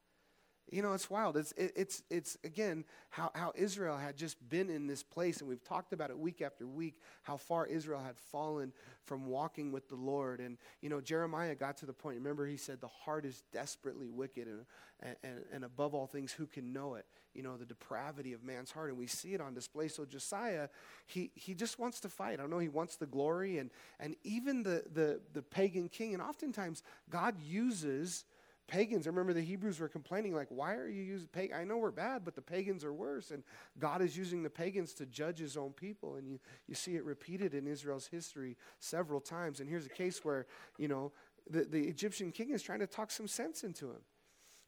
You 0.73 0.81
know, 0.81 0.93
it's 0.93 1.07
wild. 1.07 1.37
It's, 1.37 1.51
it, 1.51 1.71
it's, 1.75 2.01
it's 2.09 2.35
again, 2.43 2.83
how, 3.11 3.29
how 3.35 3.53
Israel 3.53 3.95
had 3.95 4.17
just 4.17 4.37
been 4.49 4.71
in 4.71 4.87
this 4.87 5.03
place, 5.03 5.39
and 5.39 5.47
we've 5.47 5.63
talked 5.63 5.93
about 5.93 6.09
it 6.09 6.17
week 6.17 6.41
after 6.41 6.65
week, 6.65 6.95
how 7.21 7.37
far 7.37 7.67
Israel 7.67 8.01
had 8.03 8.17
fallen 8.17 8.73
from 9.05 9.27
walking 9.27 9.71
with 9.71 9.87
the 9.87 9.95
Lord. 9.95 10.39
And, 10.39 10.57
you 10.81 10.89
know, 10.89 10.99
Jeremiah 10.99 11.53
got 11.53 11.77
to 11.77 11.85
the 11.85 11.93
point, 11.93 12.17
remember, 12.17 12.47
he 12.47 12.57
said, 12.57 12.81
the 12.81 12.87
heart 12.87 13.23
is 13.23 13.43
desperately 13.53 14.09
wicked, 14.09 14.47
and, 14.47 15.15
and, 15.23 15.43
and 15.53 15.63
above 15.63 15.93
all 15.93 16.07
things, 16.07 16.31
who 16.31 16.47
can 16.47 16.73
know 16.73 16.95
it? 16.95 17.05
You 17.35 17.43
know, 17.43 17.55
the 17.55 17.65
depravity 17.65 18.33
of 18.33 18.43
man's 18.43 18.71
heart. 18.71 18.89
And 18.89 18.97
we 18.97 19.07
see 19.07 19.35
it 19.35 19.41
on 19.41 19.53
display. 19.53 19.89
So 19.89 20.05
Josiah, 20.05 20.69
he, 21.05 21.29
he 21.35 21.53
just 21.53 21.77
wants 21.77 21.99
to 21.99 22.09
fight. 22.09 22.39
I 22.39 22.47
know 22.47 22.57
he 22.57 22.69
wants 22.69 22.95
the 22.95 23.05
glory, 23.05 23.59
and, 23.59 23.69
and 23.99 24.15
even 24.23 24.63
the, 24.63 24.83
the, 24.91 25.21
the 25.33 25.43
pagan 25.43 25.87
king. 25.87 26.15
And 26.15 26.23
oftentimes, 26.23 26.81
God 27.11 27.35
uses 27.39 28.25
pagans. 28.67 29.07
I 29.07 29.09
remember 29.09 29.33
the 29.33 29.41
Hebrews 29.41 29.79
were 29.79 29.87
complaining, 29.87 30.33
like, 30.33 30.47
why 30.49 30.75
are 30.75 30.87
you 30.87 31.01
using 31.01 31.27
pagan? 31.27 31.57
I 31.57 31.63
know 31.63 31.77
we're 31.77 31.91
bad, 31.91 32.23
but 32.25 32.35
the 32.35 32.41
pagans 32.41 32.83
are 32.83 32.93
worse. 32.93 33.31
And 33.31 33.43
God 33.79 34.01
is 34.01 34.17
using 34.17 34.43
the 34.43 34.49
pagans 34.49 34.93
to 34.95 35.05
judge 35.05 35.39
his 35.39 35.57
own 35.57 35.71
people. 35.71 36.15
And 36.15 36.27
you, 36.27 36.39
you 36.67 36.75
see 36.75 36.95
it 36.95 37.03
repeated 37.03 37.53
in 37.53 37.67
Israel's 37.67 38.07
history 38.07 38.57
several 38.79 39.19
times. 39.19 39.59
And 39.59 39.69
here's 39.69 39.85
a 39.85 39.89
case 39.89 40.23
where, 40.23 40.45
you 40.77 40.87
know, 40.87 41.11
the, 41.49 41.65
the 41.65 41.81
Egyptian 41.87 42.31
king 42.31 42.51
is 42.51 42.63
trying 42.63 42.79
to 42.79 42.87
talk 42.87 43.11
some 43.11 43.27
sense 43.27 43.63
into 43.63 43.87
him. 43.87 44.01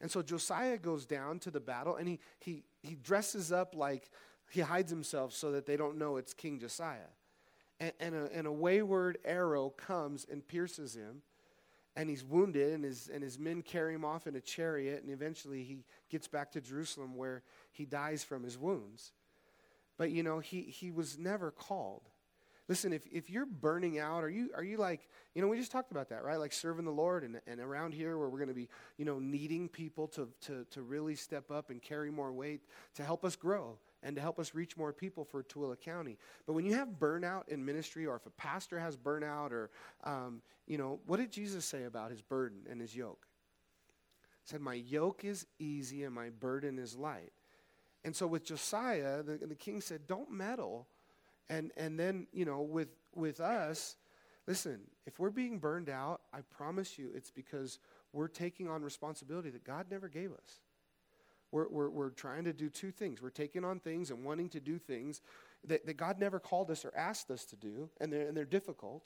And 0.00 0.10
so 0.10 0.22
Josiah 0.22 0.76
goes 0.76 1.06
down 1.06 1.38
to 1.40 1.50
the 1.50 1.60
battle 1.60 1.96
and 1.96 2.06
he, 2.06 2.18
he, 2.38 2.64
he 2.82 2.96
dresses 2.96 3.50
up 3.50 3.74
like 3.74 4.10
he 4.50 4.60
hides 4.60 4.90
himself 4.90 5.32
so 5.32 5.52
that 5.52 5.66
they 5.66 5.76
don't 5.76 5.96
know 5.96 6.18
it's 6.18 6.34
King 6.34 6.58
Josiah. 6.58 7.10
And, 7.80 7.92
and, 7.98 8.14
a, 8.14 8.28
and 8.32 8.46
a 8.46 8.52
wayward 8.52 9.18
arrow 9.24 9.70
comes 9.70 10.26
and 10.30 10.46
pierces 10.46 10.94
him 10.94 11.22
and 11.96 12.10
he's 12.10 12.22
wounded, 12.22 12.74
and 12.74 12.84
his, 12.84 13.08
and 13.12 13.22
his 13.22 13.38
men 13.38 13.62
carry 13.62 13.94
him 13.94 14.04
off 14.04 14.26
in 14.26 14.36
a 14.36 14.40
chariot, 14.40 15.02
and 15.02 15.10
eventually 15.10 15.62
he 15.62 15.78
gets 16.10 16.28
back 16.28 16.52
to 16.52 16.60
Jerusalem 16.60 17.16
where 17.16 17.42
he 17.72 17.86
dies 17.86 18.22
from 18.22 18.42
his 18.42 18.58
wounds. 18.58 19.12
But 19.96 20.10
you 20.10 20.22
know, 20.22 20.38
he, 20.38 20.62
he 20.62 20.90
was 20.90 21.18
never 21.18 21.50
called. 21.50 22.02
Listen, 22.68 22.92
if, 22.92 23.02
if 23.12 23.30
you're 23.30 23.46
burning 23.46 23.98
out, 23.98 24.24
are 24.24 24.28
you, 24.28 24.50
are 24.54 24.64
you 24.64 24.76
like, 24.76 25.08
you 25.34 25.40
know, 25.40 25.46
we 25.46 25.56
just 25.56 25.70
talked 25.70 25.92
about 25.92 26.08
that, 26.08 26.24
right? 26.24 26.36
Like 26.36 26.52
serving 26.52 26.84
the 26.84 26.90
Lord 26.90 27.22
and, 27.22 27.40
and 27.46 27.60
around 27.60 27.94
here 27.94 28.18
where 28.18 28.28
we're 28.28 28.38
going 28.38 28.48
to 28.48 28.54
be, 28.54 28.68
you 28.96 29.04
know, 29.04 29.20
needing 29.20 29.68
people 29.68 30.08
to, 30.08 30.28
to, 30.46 30.64
to 30.72 30.82
really 30.82 31.14
step 31.14 31.50
up 31.50 31.70
and 31.70 31.80
carry 31.80 32.10
more 32.10 32.32
weight 32.32 32.62
to 32.94 33.04
help 33.04 33.24
us 33.24 33.36
grow 33.36 33.78
and 34.06 34.14
to 34.14 34.22
help 34.22 34.38
us 34.38 34.54
reach 34.54 34.76
more 34.76 34.92
people 34.92 35.24
for 35.24 35.42
Tooele 35.42 35.78
County. 35.80 36.16
But 36.46 36.52
when 36.52 36.64
you 36.64 36.74
have 36.74 36.88
burnout 37.00 37.48
in 37.48 37.64
ministry, 37.64 38.06
or 38.06 38.14
if 38.14 38.24
a 38.24 38.30
pastor 38.30 38.78
has 38.78 38.96
burnout, 38.96 39.50
or, 39.50 39.70
um, 40.04 40.42
you 40.68 40.78
know, 40.78 41.00
what 41.06 41.16
did 41.16 41.32
Jesus 41.32 41.64
say 41.64 41.82
about 41.82 42.12
his 42.12 42.22
burden 42.22 42.60
and 42.70 42.80
his 42.80 42.94
yoke? 42.94 43.26
He 44.44 44.50
said, 44.50 44.60
My 44.60 44.74
yoke 44.74 45.24
is 45.24 45.44
easy 45.58 46.04
and 46.04 46.14
my 46.14 46.30
burden 46.30 46.78
is 46.78 46.94
light. 46.94 47.32
And 48.04 48.14
so 48.14 48.28
with 48.28 48.44
Josiah, 48.44 49.24
the, 49.24 49.38
the 49.44 49.56
king 49.56 49.80
said, 49.80 50.06
Don't 50.06 50.30
meddle. 50.30 50.86
And, 51.50 51.72
and 51.76 51.98
then, 51.98 52.28
you 52.32 52.44
know, 52.44 52.62
with, 52.62 52.88
with 53.12 53.40
us, 53.40 53.96
listen, 54.46 54.82
if 55.04 55.18
we're 55.18 55.30
being 55.30 55.58
burned 55.58 55.90
out, 55.90 56.20
I 56.32 56.42
promise 56.42 56.96
you 56.96 57.10
it's 57.12 57.32
because 57.32 57.80
we're 58.12 58.28
taking 58.28 58.68
on 58.68 58.82
responsibility 58.82 59.50
that 59.50 59.64
God 59.64 59.86
never 59.90 60.08
gave 60.08 60.30
us. 60.30 60.60
We're, 61.52 61.68
we're, 61.68 61.88
we're 61.90 62.10
trying 62.10 62.44
to 62.44 62.52
do 62.52 62.68
two 62.68 62.90
things. 62.90 63.22
We're 63.22 63.30
taking 63.30 63.64
on 63.64 63.80
things 63.80 64.10
and 64.10 64.24
wanting 64.24 64.48
to 64.50 64.60
do 64.60 64.78
things 64.78 65.20
that, 65.66 65.86
that 65.86 65.96
God 65.96 66.18
never 66.18 66.38
called 66.38 66.70
us 66.70 66.84
or 66.84 66.92
asked 66.96 67.30
us 67.30 67.44
to 67.46 67.56
do, 67.56 67.88
and 68.00 68.12
they're, 68.12 68.28
and 68.28 68.36
they're 68.36 68.44
difficult. 68.44 69.04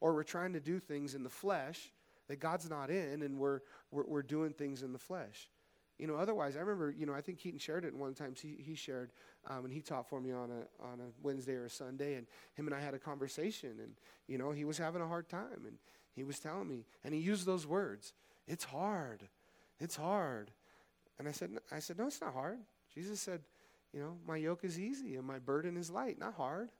Or 0.00 0.14
we're 0.14 0.22
trying 0.22 0.54
to 0.54 0.60
do 0.60 0.78
things 0.78 1.14
in 1.14 1.22
the 1.22 1.30
flesh 1.30 1.92
that 2.28 2.40
God's 2.40 2.70
not 2.70 2.90
in, 2.90 3.22
and 3.22 3.38
we're, 3.38 3.60
we're, 3.90 4.04
we're 4.06 4.22
doing 4.22 4.52
things 4.52 4.82
in 4.82 4.92
the 4.92 4.98
flesh. 4.98 5.50
You 5.98 6.06
know, 6.06 6.16
otherwise, 6.16 6.56
I 6.56 6.60
remember, 6.60 6.90
you 6.90 7.04
know, 7.04 7.12
I 7.12 7.20
think 7.20 7.38
Keaton 7.38 7.58
shared 7.58 7.84
it 7.84 7.94
one 7.94 8.14
time. 8.14 8.34
He, 8.40 8.56
he 8.64 8.74
shared, 8.74 9.10
um, 9.48 9.66
and 9.66 9.72
he 9.72 9.82
taught 9.82 10.08
for 10.08 10.18
me 10.18 10.32
on 10.32 10.50
a, 10.50 10.84
on 10.84 11.00
a 11.00 11.12
Wednesday 11.22 11.54
or 11.54 11.66
a 11.66 11.70
Sunday, 11.70 12.14
and 12.14 12.26
him 12.54 12.66
and 12.66 12.74
I 12.74 12.80
had 12.80 12.94
a 12.94 12.98
conversation, 12.98 13.72
and, 13.82 13.92
you 14.26 14.38
know, 14.38 14.52
he 14.52 14.64
was 14.64 14.78
having 14.78 15.02
a 15.02 15.06
hard 15.06 15.28
time, 15.28 15.66
and 15.66 15.76
he 16.14 16.24
was 16.24 16.38
telling 16.38 16.68
me, 16.68 16.86
and 17.04 17.12
he 17.12 17.20
used 17.20 17.44
those 17.44 17.66
words, 17.66 18.14
it's 18.46 18.64
hard, 18.64 19.28
it's 19.78 19.96
hard. 19.96 20.52
And 21.20 21.28
I 21.28 21.32
said, 21.32 21.50
I 21.70 21.80
said, 21.80 21.98
no, 21.98 22.06
it's 22.06 22.22
not 22.22 22.32
hard. 22.32 22.60
Jesus 22.94 23.20
said, 23.20 23.42
you 23.92 24.00
know, 24.00 24.16
my 24.26 24.38
yoke 24.38 24.64
is 24.64 24.80
easy 24.80 25.16
and 25.16 25.26
my 25.26 25.38
burden 25.38 25.76
is 25.76 25.90
light, 25.90 26.18
not 26.18 26.32
hard. 26.32 26.70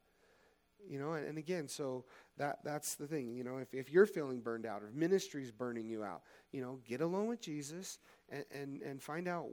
You 0.88 0.98
know, 0.98 1.12
and, 1.12 1.28
and 1.28 1.36
again, 1.36 1.68
so 1.68 2.06
that 2.38 2.60
that's 2.64 2.94
the 2.94 3.06
thing. 3.06 3.34
You 3.34 3.44
know, 3.44 3.58
if, 3.58 3.74
if 3.74 3.92
you're 3.92 4.06
feeling 4.06 4.40
burned 4.40 4.64
out 4.64 4.82
or 4.82 4.90
ministry's 4.94 5.50
burning 5.50 5.90
you 5.90 6.02
out, 6.02 6.22
you 6.52 6.62
know, 6.62 6.78
get 6.88 7.02
alone 7.02 7.26
with 7.26 7.42
Jesus 7.42 7.98
and, 8.30 8.46
and, 8.50 8.80
and 8.80 9.02
find 9.02 9.28
out 9.28 9.46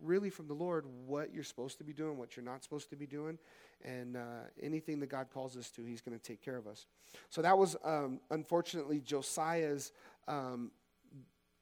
really 0.00 0.30
from 0.30 0.48
the 0.48 0.54
Lord 0.54 0.86
what 1.04 1.34
you're 1.34 1.44
supposed 1.44 1.76
to 1.76 1.84
be 1.84 1.92
doing, 1.92 2.16
what 2.16 2.34
you're 2.34 2.42
not 2.42 2.62
supposed 2.64 2.88
to 2.88 2.96
be 2.96 3.06
doing, 3.06 3.38
and 3.84 4.16
uh, 4.16 4.44
anything 4.62 5.00
that 5.00 5.10
God 5.10 5.26
calls 5.30 5.54
us 5.54 5.68
to, 5.72 5.84
He's 5.84 6.00
going 6.00 6.18
to 6.18 6.22
take 6.22 6.42
care 6.42 6.56
of 6.56 6.66
us. 6.66 6.86
So 7.28 7.42
that 7.42 7.58
was 7.58 7.76
um, 7.84 8.20
unfortunately 8.30 9.00
Josiah's 9.00 9.92
um, 10.26 10.70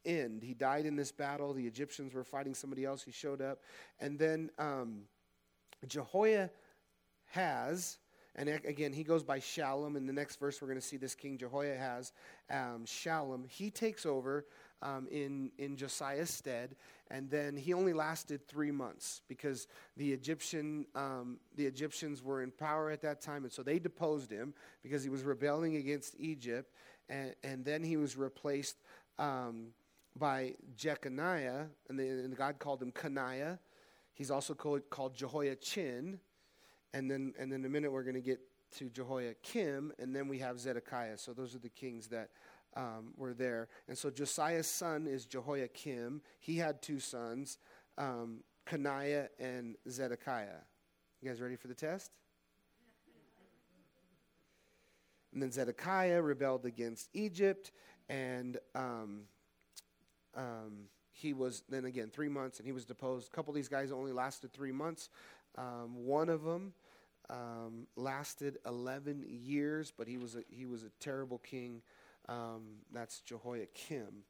end. 0.09 0.43
He 0.43 0.55
died 0.55 0.87
in 0.87 0.97
this 0.97 1.13
battle. 1.13 1.53
The 1.53 1.67
Egyptians 1.67 2.15
were 2.15 2.25
fighting 2.25 2.55
somebody 2.55 2.85
else. 2.85 3.03
He 3.03 3.13
showed 3.13 3.43
up. 3.43 3.61
And 4.01 4.19
then 4.19 4.51
um, 4.59 5.03
Jehoahaz, 5.87 6.49
and 8.35 8.49
again, 8.49 8.93
he 8.93 9.05
goes 9.05 9.23
by 9.23 9.39
Shallum. 9.39 9.97
In 9.97 10.07
the 10.07 10.13
next 10.13 10.41
verse, 10.41 10.61
we're 10.63 10.69
going 10.69 10.81
to 10.81 10.87
see 10.87 10.97
this 10.97 11.15
king 11.15 11.39
Jehoahaz, 11.39 12.13
um, 12.51 12.85
Shallum. 12.87 13.47
He 13.49 13.71
takes 13.71 14.07
over 14.07 14.47
um, 14.83 15.09
in, 15.11 15.51
in 15.59 15.77
Josiah's 15.77 16.31
stead. 16.31 16.77
And 17.11 17.31
then 17.31 17.57
he 17.57 17.73
only 17.73 17.93
lasted 17.93 18.47
three 18.47 18.71
months 18.71 19.23
because 19.29 19.67
the 19.97 20.13
Egyptian 20.13 20.87
um, 20.95 21.39
the 21.57 21.65
Egyptians 21.65 22.23
were 22.23 22.43
in 22.43 22.51
power 22.51 22.91
at 22.91 23.01
that 23.03 23.23
time, 23.23 23.45
and 23.45 23.53
so 23.53 23.63
they 23.63 23.79
deposed 23.79 24.31
him 24.31 24.53
because 24.83 25.03
he 25.03 25.09
was 25.09 25.23
rebelling 25.23 25.77
against 25.77 26.15
Egypt. 26.19 26.71
And, 27.09 27.35
and 27.43 27.65
then 27.65 27.83
he 27.83 27.97
was 27.97 28.17
replaced 28.17 28.77
um, 29.19 29.69
by 30.19 30.55
Jeconiah, 30.77 31.67
and, 31.89 31.99
the, 31.99 32.09
and 32.09 32.37
God 32.37 32.59
called 32.59 32.83
him 32.83 32.93
Coniah. 32.93 33.59
He's 34.15 34.31
also 34.31 34.55
called, 34.55 34.89
called 34.91 35.15
Jehoiachin. 35.15 36.19
And 36.95 37.11
then, 37.11 37.35
and 37.39 37.53
then 37.53 37.61
in 37.61 37.67
a 37.67 37.69
minute, 37.69 37.93
we're 37.93 38.03
going 38.03 38.15
to 38.15 38.21
get 38.21 38.41
to 38.77 38.91
Jehoiakim, 38.91 39.93
and 39.99 40.15
then 40.15 40.29
we 40.29 40.39
have 40.39 40.59
Zedekiah. 40.59 41.19
So 41.19 41.33
those 41.33 41.55
are 41.55 41.59
the 41.59 41.69
kings 41.69 42.09
that 42.09 42.31
um, 42.77 43.13
were 43.17 43.35
there. 43.35 43.69
And 43.89 43.97
so 43.97 44.11
Josiah's 44.11 44.67
son 44.67 45.07
is 45.07 45.25
Jehoiakim. 45.25 46.21
He 46.41 46.57
had 46.57 46.83
two 46.83 47.01
sons, 47.01 47.59
um, 47.97 48.41
Coniah 48.67 49.29
and 49.39 49.77
Zedekiah. 49.89 50.61
You 51.23 51.29
guys 51.29 51.41
ready 51.41 51.57
for 51.57 51.69
the 51.69 51.75
test? 51.75 52.13
And 55.33 55.43
then 55.43 55.51
Zedekiah 55.51 56.23
rebelled 56.23 56.65
against 56.65 57.11
Egypt, 57.13 57.73
and 58.09 58.59
um, 58.75 59.23
um, 60.37 60.89
he 61.11 61.33
was 61.33 61.63
then 61.69 61.85
again 61.85 62.11
three 62.13 62.29
months, 62.29 62.59
and 62.59 62.67
he 62.67 62.73
was 62.73 62.85
deposed. 62.85 63.29
A 63.33 63.37
couple 63.37 63.51
of 63.51 63.57
these 63.57 63.69
guys 63.69 63.91
only 63.91 64.13
lasted 64.13 64.53
three 64.53 64.73
months. 64.73 65.09
Um, 65.57 66.05
one 66.05 66.29
of 66.29 66.45
them 66.45 66.73
um, 67.29 67.87
lasted 67.97 68.59
eleven 68.67 69.25
years, 69.27 69.93
but 69.97 70.07
he 70.07 70.19
was 70.19 70.37
a, 70.37 70.43
he 70.49 70.67
was 70.67 70.85
a 70.85 70.91
terrible 71.01 71.39
king. 71.39 71.83
Um, 72.29 72.83
that's 72.93 73.21
Jehoiakim. 73.21 74.25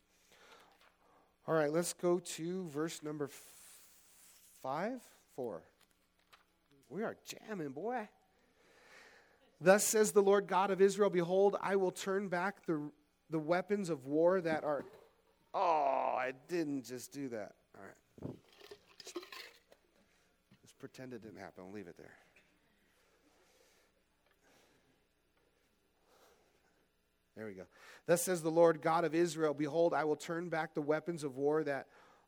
All 1.47 1.55
right, 1.55 1.73
let's 1.73 1.93
go 1.95 2.19
to 2.19 2.69
verse 2.69 3.03
number 3.03 3.25
f- 3.25 3.33
five, 4.63 5.01
four. 5.35 5.63
We 6.89 7.03
are 7.03 7.17
jamming, 7.27 7.71
boy. 7.71 8.09
Thus 9.61 9.85
says 9.85 10.13
the 10.13 10.23
Lord 10.23 10.47
God 10.47 10.71
of 10.71 10.81
Israel 10.81 11.11
Behold, 11.11 11.57
I 11.61 11.77
will 11.77 11.91
turn 11.91 12.29
back 12.29 12.65
the, 12.67 12.91
the 13.29 13.39
weapons 13.39 13.91
of 13.91 14.07
war 14.07 14.41
that 14.41 14.63
are 14.63 14.85
Oh, 15.55 16.15
I 16.19 16.33
didn't 16.49 16.85
just 16.85 17.13
do 17.13 17.29
that. 17.31 17.53
All 17.77 17.85
right. 17.85 18.35
Just 20.63 20.79
pretend 20.79 21.13
it 21.13 21.23
didn't 21.23 21.39
happen. 21.39 21.65
I'll 21.67 21.73
leave 21.73 21.89
it 21.89 21.97
there. 21.97 22.15
There 27.37 27.47
we 27.47 27.55
go. 27.55 27.67
Thus 28.07 28.23
says 28.23 28.43
the 28.43 28.51
Lord 28.51 28.83
God 28.83 29.05
of 29.05 29.15
Israel 29.15 29.55
Behold, 29.55 29.95
I 29.95 30.03
will 30.05 30.17
turn 30.17 30.49
back 30.49 30.75
the 30.75 30.83
weapons 30.83 31.23
of 31.23 31.37
war 31.37 31.63
that 31.63 31.87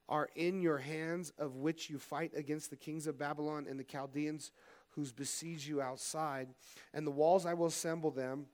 are 0.08 0.28
in 0.36 0.60
your 0.60 0.78
hands, 0.78 1.32
of 1.36 1.56
which 1.56 1.90
you 1.90 1.98
fight 1.98 2.32
against 2.36 2.70
the 2.70 2.76
kings 2.76 3.06
of 3.06 3.18
Babylon 3.18 3.66
and 3.68 3.78
the 3.78 3.84
Chaldeans 3.84 4.52
who 4.90 5.04
besiege 5.16 5.68
you 5.68 5.80
outside, 5.80 6.48
and 6.92 7.06
the 7.06 7.12
walls 7.12 7.46
I 7.46 7.54
will 7.54 7.66
assemble 7.66 8.10
them 8.10 8.46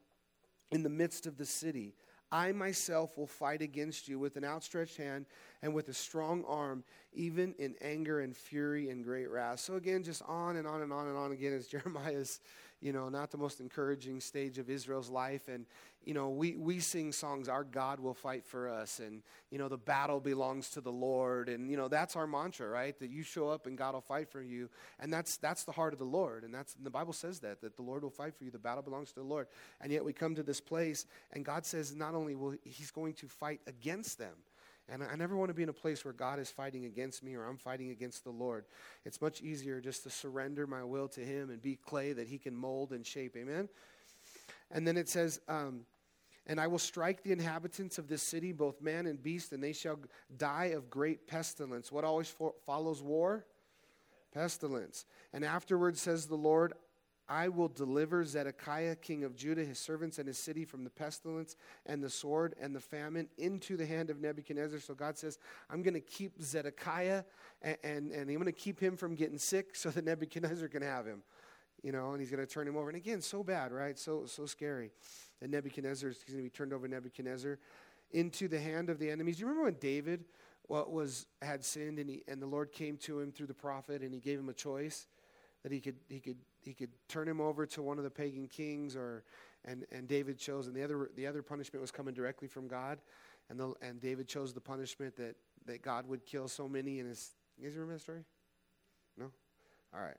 in 0.70 0.82
the 0.82 0.88
midst 0.88 1.26
of 1.26 1.36
the 1.38 1.46
city. 1.46 1.94
I 2.32 2.52
myself 2.52 3.16
will 3.16 3.26
fight 3.26 3.62
against 3.62 4.08
you 4.08 4.18
with 4.18 4.36
an 4.36 4.44
outstretched 4.44 4.96
hand 4.96 5.26
and 5.62 5.74
with 5.74 5.88
a 5.88 5.94
strong 5.94 6.44
arm, 6.46 6.84
even 7.12 7.54
in 7.58 7.76
anger 7.80 8.20
and 8.20 8.36
fury 8.36 8.90
and 8.90 9.04
great 9.04 9.30
wrath. 9.30 9.60
So 9.60 9.74
again, 9.74 10.02
just 10.02 10.22
on 10.22 10.56
and 10.56 10.66
on 10.66 10.82
and 10.82 10.92
on 10.92 11.08
and 11.08 11.16
on 11.16 11.32
again 11.32 11.52
as 11.52 11.66
Jeremiah's 11.68 12.40
you 12.86 12.92
know, 12.92 13.08
not 13.08 13.32
the 13.32 13.36
most 13.36 13.58
encouraging 13.58 14.20
stage 14.20 14.58
of 14.58 14.70
Israel's 14.70 15.10
life. 15.10 15.48
And, 15.48 15.66
you 16.04 16.14
know, 16.14 16.28
we, 16.28 16.54
we 16.54 16.78
sing 16.78 17.10
songs, 17.10 17.48
Our 17.48 17.64
God 17.64 17.98
will 17.98 18.14
fight 18.14 18.46
for 18.46 18.68
us. 18.68 19.00
And, 19.00 19.24
you 19.50 19.58
know, 19.58 19.68
the 19.68 19.76
battle 19.76 20.20
belongs 20.20 20.68
to 20.70 20.80
the 20.80 20.92
Lord. 20.92 21.48
And, 21.48 21.68
you 21.68 21.76
know, 21.76 21.88
that's 21.88 22.14
our 22.14 22.28
mantra, 22.28 22.68
right? 22.68 22.96
That 23.00 23.10
you 23.10 23.24
show 23.24 23.48
up 23.48 23.66
and 23.66 23.76
God 23.76 23.94
will 23.94 24.00
fight 24.00 24.30
for 24.30 24.40
you. 24.40 24.70
And 25.00 25.12
that's, 25.12 25.36
that's 25.36 25.64
the 25.64 25.72
heart 25.72 25.94
of 25.94 25.98
the 25.98 26.04
Lord. 26.04 26.44
And 26.44 26.54
that's, 26.54 26.74
the 26.74 26.88
Bible 26.88 27.12
says 27.12 27.40
that, 27.40 27.60
that 27.60 27.74
the 27.74 27.82
Lord 27.82 28.04
will 28.04 28.10
fight 28.10 28.36
for 28.36 28.44
you. 28.44 28.52
The 28.52 28.58
battle 28.60 28.84
belongs 28.84 29.08
to 29.08 29.16
the 29.16 29.26
Lord. 29.26 29.48
And 29.80 29.90
yet 29.90 30.04
we 30.04 30.12
come 30.12 30.36
to 30.36 30.44
this 30.44 30.60
place, 30.60 31.06
and 31.32 31.44
God 31.44 31.66
says 31.66 31.92
not 31.92 32.14
only 32.14 32.36
will 32.36 32.54
He's 32.62 32.92
going 32.92 33.14
to 33.14 33.26
fight 33.26 33.62
against 33.66 34.16
them, 34.16 34.34
and 34.88 35.02
I 35.02 35.16
never 35.16 35.36
want 35.36 35.48
to 35.48 35.54
be 35.54 35.64
in 35.64 35.68
a 35.68 35.74
place 35.74 36.04
where 36.04 36.14
God 36.14 36.38
is 36.38 36.50
fighting 36.50 36.84
against 36.84 37.22
me 37.24 37.34
or 37.34 37.44
I'm 37.44 37.56
fighting 37.56 37.90
against 37.90 38.22
the 38.22 38.30
Lord. 38.30 38.64
It's 39.04 39.20
much 39.20 39.42
easier 39.42 39.80
just 39.80 40.04
to 40.04 40.10
surrender 40.10 40.66
my 40.66 40.84
will 40.84 41.08
to 41.08 41.20
Him 41.20 41.50
and 41.50 41.60
be 41.60 41.76
clay 41.76 42.12
that 42.12 42.28
He 42.28 42.38
can 42.38 42.54
mold 42.54 42.92
and 42.92 43.04
shape. 43.04 43.36
Amen? 43.36 43.68
And 44.70 44.86
then 44.86 44.96
it 44.96 45.08
says, 45.08 45.40
um, 45.48 45.80
And 46.46 46.60
I 46.60 46.68
will 46.68 46.78
strike 46.78 47.24
the 47.24 47.32
inhabitants 47.32 47.98
of 47.98 48.06
this 48.06 48.22
city, 48.22 48.52
both 48.52 48.80
man 48.80 49.06
and 49.06 49.20
beast, 49.20 49.52
and 49.52 49.62
they 49.62 49.72
shall 49.72 49.98
die 50.36 50.66
of 50.66 50.88
great 50.88 51.26
pestilence. 51.26 51.90
What 51.90 52.04
always 52.04 52.28
fo- 52.28 52.54
follows 52.64 53.02
war? 53.02 53.44
Pestilence. 54.32 55.04
And 55.32 55.44
afterwards, 55.44 56.00
says 56.00 56.26
the 56.26 56.36
Lord, 56.36 56.74
I 57.28 57.48
will 57.48 57.68
deliver 57.68 58.24
Zedekiah, 58.24 58.96
king 58.96 59.24
of 59.24 59.34
Judah, 59.34 59.64
his 59.64 59.78
servants, 59.78 60.18
and 60.18 60.28
his 60.28 60.38
city 60.38 60.64
from 60.64 60.84
the 60.84 60.90
pestilence 60.90 61.56
and 61.84 62.02
the 62.02 62.10
sword 62.10 62.54
and 62.60 62.74
the 62.74 62.80
famine 62.80 63.28
into 63.36 63.76
the 63.76 63.86
hand 63.86 64.10
of 64.10 64.20
Nebuchadnezzar. 64.20 64.78
So 64.78 64.94
God 64.94 65.18
says, 65.18 65.38
I'm 65.68 65.82
going 65.82 65.94
to 65.94 66.00
keep 66.00 66.40
Zedekiah 66.40 67.24
and, 67.62 67.76
and, 67.82 68.12
and 68.12 68.30
I'm 68.30 68.36
going 68.36 68.46
to 68.46 68.52
keep 68.52 68.78
him 68.78 68.96
from 68.96 69.14
getting 69.14 69.38
sick 69.38 69.74
so 69.74 69.90
that 69.90 70.04
Nebuchadnezzar 70.04 70.68
can 70.68 70.82
have 70.82 71.04
him. 71.04 71.22
You 71.82 71.92
know, 71.92 72.12
and 72.12 72.20
he's 72.20 72.30
going 72.30 72.44
to 72.44 72.52
turn 72.52 72.66
him 72.66 72.76
over. 72.76 72.88
And 72.88 72.96
again, 72.96 73.20
so 73.20 73.42
bad, 73.42 73.72
right? 73.72 73.98
So, 73.98 74.24
so 74.26 74.46
scary. 74.46 74.90
And 75.42 75.50
Nebuchadnezzar 75.50 76.10
is 76.10 76.24
going 76.26 76.38
to 76.38 76.44
be 76.44 76.50
turned 76.50 76.72
over 76.72 76.88
Nebuchadnezzar 76.88 77.58
into 78.12 78.48
the 78.48 78.58
hand 78.58 78.88
of 78.88 78.98
the 78.98 79.10
enemies. 79.10 79.36
Do 79.36 79.40
you 79.40 79.46
remember 79.46 79.64
when 79.64 79.78
David 79.80 80.24
what 80.68 80.90
was 80.90 81.26
had 81.42 81.64
sinned 81.64 81.98
and, 81.98 82.10
he, 82.10 82.22
and 82.26 82.40
the 82.40 82.46
Lord 82.46 82.72
came 82.72 82.96
to 82.98 83.20
him 83.20 83.30
through 83.30 83.46
the 83.46 83.54
prophet 83.54 84.02
and 84.02 84.12
he 84.12 84.20
gave 84.20 84.38
him 84.38 84.48
a 84.48 84.54
choice 84.54 85.06
that 85.62 85.72
he 85.72 85.80
could, 85.80 85.96
he 86.08 86.20
could 86.20 86.38
he 86.66 86.74
could 86.74 86.90
turn 87.08 87.26
him 87.26 87.40
over 87.40 87.64
to 87.64 87.80
one 87.80 87.96
of 87.96 88.04
the 88.04 88.10
pagan 88.10 88.46
kings 88.46 88.94
or 88.94 89.24
and, 89.64 89.86
and 89.90 90.06
David 90.06 90.36
chose 90.38 90.66
and 90.66 90.76
the 90.76 90.82
other 90.82 91.10
the 91.16 91.26
other 91.26 91.42
punishment 91.42 91.80
was 91.80 91.90
coming 91.90 92.12
directly 92.12 92.48
from 92.48 92.68
God 92.68 92.98
and 93.48 93.58
the, 93.58 93.72
and 93.80 94.00
David 94.00 94.28
chose 94.28 94.52
the 94.52 94.60
punishment 94.60 95.16
that, 95.16 95.36
that 95.66 95.82
God 95.82 96.06
would 96.08 96.26
kill 96.26 96.48
so 96.48 96.68
many 96.68 96.98
in 96.98 97.06
his 97.06 97.34
you 97.58 97.70
guys 97.70 98.02
story? 98.02 98.24
No? 99.16 99.30
All 99.94 100.00
right. 100.00 100.16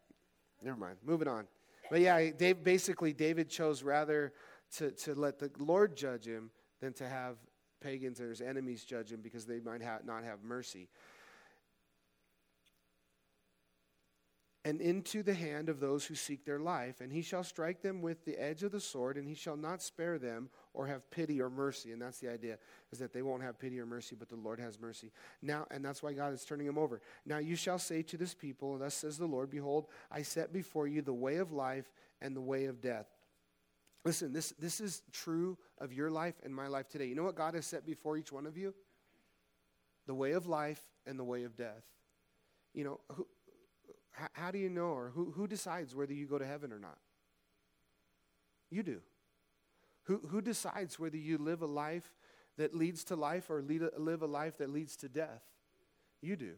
Never 0.64 0.78
mind. 0.78 0.98
Moving 1.06 1.28
on. 1.28 1.46
But 1.92 2.02
yeah, 2.02 2.32
Dave, 2.32 2.64
basically 2.64 3.14
David 3.14 3.50
chose 3.50 3.84
rather 3.84 4.34
to, 4.78 4.92
to 4.92 5.14
let 5.16 5.40
the 5.40 5.52
Lord 5.60 5.96
judge 5.96 6.26
him 6.26 6.50
than 6.82 6.94
to 6.94 7.08
have 7.08 7.38
pagans 7.80 8.20
or 8.20 8.30
his 8.30 8.42
enemies 8.42 8.84
judge 8.84 9.12
him 9.12 9.22
because 9.22 9.46
they 9.46 9.60
might 9.60 9.84
ha- 9.84 10.00
not 10.04 10.24
have 10.24 10.44
mercy. 10.44 10.90
And 14.68 14.82
into 14.82 15.24
the 15.24 15.34
hand 15.34 15.70
of 15.70 15.80
those 15.80 16.04
who 16.04 16.14
seek 16.14 16.44
their 16.44 16.60
life. 16.60 17.00
And 17.00 17.10
he 17.10 17.22
shall 17.22 17.46
strike 17.46 17.82
them 17.82 18.02
with 18.02 18.26
the 18.26 18.36
edge 18.38 18.64
of 18.64 18.74
the 18.74 18.82
sword, 18.82 19.16
and 19.16 19.26
he 19.26 19.34
shall 19.34 19.56
not 19.56 19.82
spare 19.82 20.20
them 20.20 20.50
or 20.74 20.88
have 20.88 21.10
pity 21.10 21.42
or 21.42 21.50
mercy. 21.50 21.94
And 21.94 22.02
that's 22.02 22.20
the 22.20 22.30
idea, 22.30 22.58
is 22.92 23.00
that 23.00 23.14
they 23.14 23.22
won't 23.22 23.44
have 23.44 23.58
pity 23.58 23.80
or 23.80 23.86
mercy, 23.86 24.18
but 24.20 24.28
the 24.28 24.36
Lord 24.36 24.60
has 24.60 24.78
mercy. 24.78 25.14
Now, 25.42 25.68
and 25.72 25.86
that's 25.86 26.04
why 26.04 26.12
God 26.12 26.34
is 26.34 26.44
turning 26.44 26.68
them 26.68 26.78
over. 26.78 27.00
Now 27.26 27.38
you 27.38 27.56
shall 27.56 27.80
say 27.80 28.02
to 28.02 28.18
this 28.18 28.34
people, 28.34 28.78
thus 28.78 28.94
says 28.94 29.18
the 29.18 29.26
Lord, 29.26 29.50
Behold, 29.50 29.88
I 30.12 30.22
set 30.22 30.52
before 30.52 30.86
you 30.86 31.02
the 31.02 31.14
way 31.14 31.38
of 31.38 31.54
life 31.54 31.90
and 32.22 32.36
the 32.36 32.42
way 32.42 32.66
of 32.66 32.82
death. 32.82 33.08
Listen, 34.04 34.34
this, 34.34 34.54
this 34.60 34.82
is 34.82 35.02
true 35.14 35.58
of 35.78 35.94
your 35.94 36.12
life 36.12 36.36
and 36.44 36.54
my 36.54 36.68
life 36.68 36.90
today. 36.90 37.06
You 37.06 37.16
know 37.16 37.24
what 37.24 37.36
God 37.36 37.54
has 37.54 37.66
set 37.66 37.86
before 37.86 38.18
each 38.18 38.34
one 38.34 38.46
of 38.46 38.58
you? 38.58 38.74
The 40.08 40.14
way 40.14 40.34
of 40.34 40.46
life 40.46 40.82
and 41.06 41.18
the 41.18 41.24
way 41.24 41.46
of 41.46 41.56
death. 41.56 41.86
You 42.74 42.84
know, 42.84 43.00
who, 43.14 43.26
how, 44.34 44.52
do 44.52 44.58
you 44.58 44.70
know, 44.70 44.90
or 44.90 45.12
who, 45.14 45.32
who 45.32 45.48
decides 45.48 45.96
whether 45.96 46.14
you 46.14 46.26
go 46.26 46.38
to 46.38 46.46
heaven 46.46 46.74
or 46.74 46.80
not? 46.80 46.98
You 48.70 48.84
do. 48.84 49.02
Who, 50.04 50.22
who 50.30 50.42
decides 50.42 51.00
whether 51.00 51.18
you 51.18 51.38
live 51.38 51.62
a 51.62 51.68
life 51.68 52.16
that 52.58 52.74
leads 52.74 53.04
to 53.06 53.16
life 53.16 53.50
or 53.50 53.62
lead 53.62 53.84
a, 53.84 53.92
live 53.98 54.22
a 54.22 54.28
life 54.28 54.58
that 54.58 54.72
leads 54.72 54.96
to 54.98 55.10
death? 55.10 55.44
You 56.22 56.36
do. 56.36 56.54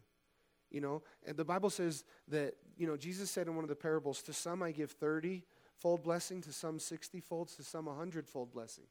You 0.71 0.81
know, 0.81 1.01
and 1.25 1.35
the 1.35 1.43
Bible 1.43 1.69
says 1.69 2.03
that, 2.27 2.53
you 2.77 2.85
know, 2.85 2.95
Jesus 2.95 3.31
said 3.31 3.47
in 3.47 3.55
one 3.55 3.63
of 3.63 3.69
the 3.69 3.75
parables, 3.75 4.21
to 4.23 4.33
some 4.33 4.61
I 4.61 4.71
give 4.71 4.91
30 4.91 5.43
fold 5.75 6.03
blessing, 6.03 6.41
to 6.41 6.53
some 6.53 6.79
60 6.79 7.19
folds, 7.21 7.55
to 7.55 7.63
some 7.63 7.85
100 7.85 8.27
fold 8.27 8.51
blessing. 8.51 8.85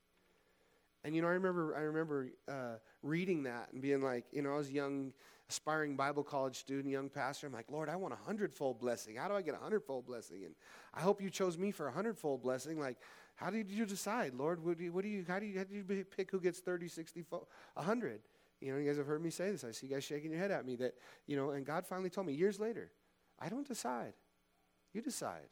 And, 1.04 1.14
you 1.14 1.22
know, 1.22 1.28
I 1.28 1.32
remember, 1.32 1.76
I 1.76 1.80
remember 1.80 2.28
uh, 2.48 2.76
reading 3.02 3.44
that 3.44 3.72
and 3.72 3.80
being 3.80 4.02
like, 4.02 4.24
you 4.32 4.42
know, 4.42 4.54
I 4.54 4.56
was 4.56 4.68
a 4.68 4.72
young 4.72 5.12
aspiring 5.48 5.96
Bible 5.96 6.22
college 6.22 6.56
student, 6.56 6.92
young 6.92 7.08
pastor. 7.08 7.46
I'm 7.46 7.52
like, 7.52 7.70
Lord, 7.70 7.88
I 7.88 7.96
want 7.96 8.12
a 8.12 8.18
hundredfold 8.26 8.80
blessing. 8.80 9.16
How 9.16 9.28
do 9.28 9.34
I 9.34 9.42
get 9.42 9.54
a 9.54 9.58
hundredfold 9.58 10.06
blessing? 10.06 10.44
And 10.44 10.54
I 10.92 11.00
hope 11.00 11.22
you 11.22 11.30
chose 11.30 11.56
me 11.56 11.70
for 11.70 11.88
a 11.88 11.92
hundredfold 11.92 12.42
blessing. 12.42 12.78
Like, 12.78 12.98
how 13.36 13.50
did 13.50 13.70
you 13.70 13.86
decide, 13.86 14.34
Lord? 14.34 14.62
What 14.64 14.78
do 14.78 14.84
you, 14.84 14.92
what 14.92 15.04
do 15.04 15.08
you 15.08 15.24
how 15.26 15.38
do 15.38 15.46
you, 15.46 15.58
how 15.58 15.64
do 15.64 15.74
you 15.74 16.04
pick 16.04 16.30
who 16.30 16.40
gets 16.40 16.58
30, 16.58 16.88
60, 16.88 17.24
100? 17.30 18.20
You 18.60 18.72
know, 18.72 18.78
you 18.78 18.86
guys 18.86 18.96
have 18.96 19.06
heard 19.06 19.22
me 19.22 19.30
say 19.30 19.52
this. 19.52 19.62
I 19.62 19.70
see 19.70 19.86
you 19.86 19.94
guys 19.94 20.04
shaking 20.04 20.32
your 20.32 20.40
head 20.40 20.50
at 20.50 20.66
me 20.66 20.74
that, 20.76 20.94
you 21.26 21.36
know, 21.36 21.50
and 21.50 21.64
God 21.64 21.86
finally 21.86 22.10
told 22.10 22.26
me 22.26 22.32
years 22.32 22.58
later, 22.58 22.90
I 23.38 23.48
don't 23.48 23.66
decide. 23.66 24.14
You 24.92 25.00
decide. 25.00 25.48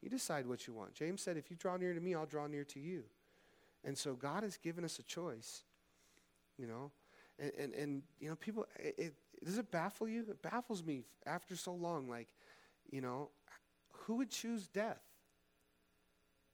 You 0.00 0.08
decide 0.08 0.46
what 0.46 0.66
you 0.66 0.74
want. 0.74 0.94
James 0.94 1.22
said, 1.22 1.36
if 1.36 1.50
you 1.50 1.56
draw 1.56 1.76
near 1.76 1.92
to 1.92 2.00
me, 2.00 2.14
I'll 2.14 2.26
draw 2.26 2.46
near 2.46 2.64
to 2.64 2.78
you. 2.78 3.04
And 3.84 3.96
so 3.96 4.14
God 4.14 4.42
has 4.42 4.56
given 4.56 4.84
us 4.84 4.98
a 4.98 5.02
choice, 5.02 5.62
you 6.58 6.66
know. 6.66 6.90
And, 7.38 7.52
and, 7.58 7.74
and 7.74 8.02
you 8.20 8.28
know, 8.28 8.36
people, 8.36 8.66
it, 8.78 8.94
it, 8.98 9.14
does 9.44 9.58
it 9.58 9.70
baffle 9.70 10.08
you? 10.08 10.24
It 10.28 10.42
baffles 10.42 10.82
me 10.82 11.04
after 11.26 11.56
so 11.56 11.72
long. 11.72 12.08
Like, 12.08 12.28
you 12.90 13.00
know, 13.00 13.30
who 13.90 14.16
would 14.16 14.30
choose 14.30 14.68
death? 14.68 15.02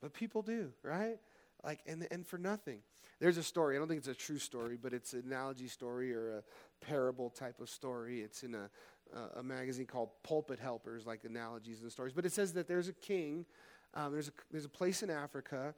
But 0.01 0.15
people 0.15 0.43
do, 0.43 0.73
right? 0.83 1.19
Like, 1.63 1.81
and, 1.87 2.07
and 2.11 2.27
for 2.27 2.39
nothing. 2.39 2.79
There's 3.21 3.37
a 3.37 3.43
story. 3.43 3.77
I 3.77 3.79
don't 3.79 3.89
think 3.89 3.99
it's 3.99 4.09
a 4.09 4.15
true 4.15 4.39
story, 4.39 4.79
but 4.81 4.95
it's 4.95 5.13
an 5.13 5.25
analogy 5.27 5.69
story 5.69 6.15
or 6.15 6.39
a 6.39 6.43
parable 6.85 7.29
type 7.29 7.61
of 7.61 7.69
story. 7.69 8.23
It's 8.23 8.43
in 8.43 8.55
a, 8.55 8.71
a, 9.15 9.41
a 9.41 9.43
magazine 9.43 9.85
called 9.85 10.11
Pulpit 10.23 10.59
Helpers, 10.59 11.07
like 11.07 11.25
analogies 11.25 11.83
and 11.83 11.93
stories. 11.93 12.15
But 12.15 12.25
it 12.25 12.33
says 12.33 12.55
that 12.55 12.67
there's 12.67 12.89
a 12.89 12.95
king, 12.95 13.45
um, 13.93 14.13
there's, 14.13 14.29
a, 14.29 14.33
there's 14.51 14.65
a 14.65 14.71
place 14.71 15.03
in 15.03 15.11
Africa 15.11 15.75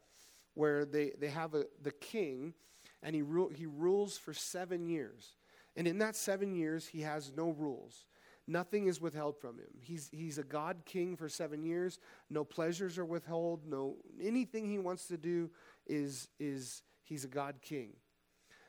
where 0.55 0.85
they, 0.85 1.13
they 1.19 1.29
have 1.29 1.55
a, 1.55 1.65
the 1.83 1.91
king 1.93 2.55
and 3.03 3.15
he, 3.15 3.23
ru- 3.23 3.49
he 3.49 3.67
rules 3.67 4.17
for 4.17 4.33
seven 4.33 4.87
years. 4.87 5.35
And 5.77 5.87
in 5.87 5.99
that 5.99 6.17
seven 6.17 6.55
years, 6.55 6.87
he 6.87 7.01
has 7.01 7.33
no 7.35 7.51
rules. 7.51 8.07
Nothing 8.47 8.87
is 8.87 9.01
withheld 9.01 9.39
from 9.41 9.59
him. 9.59 9.69
He's, 9.81 10.11
he's 10.13 10.39
a 10.39 10.43
God 10.43 10.83
king 10.85 11.17
for 11.17 11.29
seven 11.29 11.63
years. 11.63 11.99
No 12.29 12.45
pleasures 12.45 12.99
are 12.99 13.05
withheld. 13.05 13.67
No 13.67 13.97
anything 14.21 14.69
he 14.69 14.79
wants 14.79 15.07
to 15.09 15.17
do 15.17 15.51
is, 15.87 16.29
is 16.41 16.83
he's 17.03 17.25
a 17.25 17.29
God 17.29 17.57
king. 17.63 17.91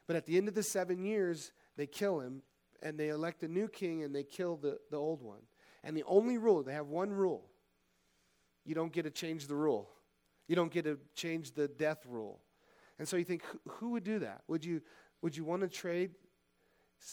But 0.06 0.16
at 0.16 0.26
the 0.26 0.38
end 0.38 0.48
of 0.48 0.54
the 0.54 0.64
seven 0.64 1.04
years, 1.04 1.52
they 1.76 1.88
kill 1.88 2.20
him 2.20 2.44
and 2.82 3.00
they 3.00 3.10
elect 3.10 3.44
a 3.44 3.48
new 3.48 3.68
king 3.68 4.04
and 4.04 4.14
they 4.14 4.24
kill 4.24 4.58
the, 4.58 4.78
the 4.92 4.98
old 4.98 5.22
one. 5.22 5.42
And 5.84 5.98
the 5.98 6.04
only 6.04 6.38
rule, 6.38 6.64
they 6.64 6.74
have 6.74 6.88
one 6.88 7.12
rule. 7.12 7.50
You 8.66 8.76
don't 8.76 8.94
get 8.94 9.04
to 9.04 9.12
change 9.12 9.48
the 9.48 9.56
rule. 9.56 9.90
You 10.48 10.56
don't 10.56 10.72
get 10.72 10.86
to 10.86 11.00
change 11.16 11.52
the 11.52 11.68
death 11.68 12.06
rule. 12.08 12.40
And 13.00 13.08
so 13.08 13.18
you 13.18 13.24
think, 13.24 13.44
who 13.68 13.92
would 13.92 14.04
do 14.04 14.20
that? 14.20 14.42
Would 14.48 14.64
you, 14.64 14.82
would 15.22 15.36
you 15.36 15.44
want 15.44 15.62
to 15.62 15.68
trade, 15.68 16.12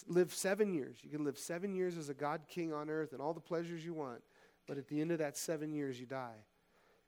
live 0.07 0.33
seven 0.33 0.73
years? 0.73 0.97
You 1.01 1.09
can 1.09 1.23
live 1.23 1.37
seven 1.37 1.73
years 1.73 1.97
as 1.97 2.09
a 2.09 2.13
God 2.13 2.41
king 2.47 2.73
on 2.73 2.89
earth 2.89 3.13
and 3.13 3.21
all 3.21 3.33
the 3.33 3.39
pleasures 3.41 3.83
you 3.83 3.93
want, 3.93 4.21
but 4.67 4.77
at 4.77 4.87
the 4.87 5.01
end 5.01 5.11
of 5.11 5.19
that 5.19 5.37
seven 5.37 5.73
years, 5.73 5.99
you 5.99 6.05
die. 6.05 6.45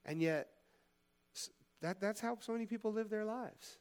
And 0.04 0.20
yet, 0.20 0.48
that, 1.82 2.00
that's 2.00 2.20
how 2.20 2.38
so 2.40 2.52
many 2.52 2.66
people 2.66 2.92
live 2.92 3.10
their 3.10 3.24
lives. 3.24 3.78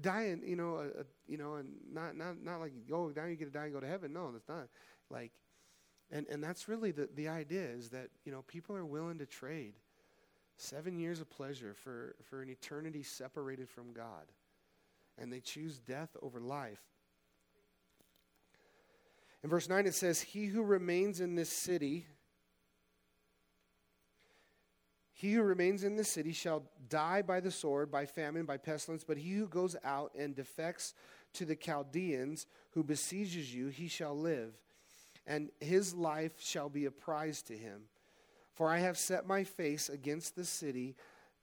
Die 0.00 0.36
you 0.46 0.56
know, 0.56 0.76
a, 0.76 1.00
a, 1.00 1.04
you 1.28 1.36
know, 1.36 1.56
and 1.56 1.68
not, 1.92 2.16
not, 2.16 2.42
not 2.42 2.60
like 2.60 2.72
oh, 2.90 3.08
go 3.08 3.12
down, 3.12 3.28
you 3.28 3.36
get 3.36 3.44
to 3.44 3.50
die 3.50 3.64
and 3.64 3.74
go 3.74 3.80
to 3.80 3.86
heaven. 3.86 4.12
No, 4.12 4.32
that's 4.32 4.48
not. 4.48 4.68
Like, 5.10 5.32
and, 6.10 6.26
and 6.28 6.42
that's 6.42 6.68
really 6.68 6.92
the, 6.92 7.08
the 7.14 7.28
idea 7.28 7.64
is 7.64 7.90
that, 7.90 8.08
you 8.24 8.32
know, 8.32 8.42
people 8.42 8.74
are 8.76 8.86
willing 8.86 9.18
to 9.18 9.26
trade 9.26 9.74
Seven 10.62 10.96
years 10.96 11.20
of 11.20 11.28
pleasure 11.28 11.74
for, 11.74 12.14
for 12.22 12.40
an 12.40 12.48
eternity 12.48 13.02
separated 13.02 13.68
from 13.68 13.92
God. 13.92 14.30
And 15.18 15.32
they 15.32 15.40
choose 15.40 15.80
death 15.80 16.16
over 16.22 16.38
life. 16.38 16.78
In 19.42 19.50
verse 19.50 19.68
9, 19.68 19.86
it 19.86 19.94
says, 19.96 20.20
He 20.20 20.46
who 20.46 20.62
remains 20.62 21.20
in 21.20 21.34
this 21.34 21.50
city, 21.50 22.06
He 25.12 25.32
who 25.32 25.42
remains 25.42 25.82
in 25.82 25.96
the 25.96 26.04
city 26.04 26.32
shall 26.32 26.62
die 26.88 27.22
by 27.22 27.40
the 27.40 27.50
sword, 27.50 27.90
by 27.90 28.06
famine, 28.06 28.44
by 28.44 28.56
pestilence, 28.56 29.02
but 29.02 29.18
he 29.18 29.32
who 29.32 29.48
goes 29.48 29.74
out 29.82 30.12
and 30.16 30.36
defects 30.36 30.94
to 31.32 31.44
the 31.44 31.56
Chaldeans, 31.56 32.46
who 32.70 32.84
besieges 32.84 33.52
you, 33.52 33.66
he 33.66 33.88
shall 33.88 34.16
live, 34.16 34.54
and 35.26 35.50
his 35.60 35.92
life 35.92 36.34
shall 36.40 36.68
be 36.68 36.84
a 36.84 36.90
prize 36.92 37.42
to 37.42 37.56
him. 37.56 37.82
For 38.52 38.68
I 38.68 38.78
have 38.78 38.98
set 38.98 39.26
my 39.26 39.44
face 39.44 39.88
against 39.88 40.36
the 40.36 40.44
city 40.44 40.94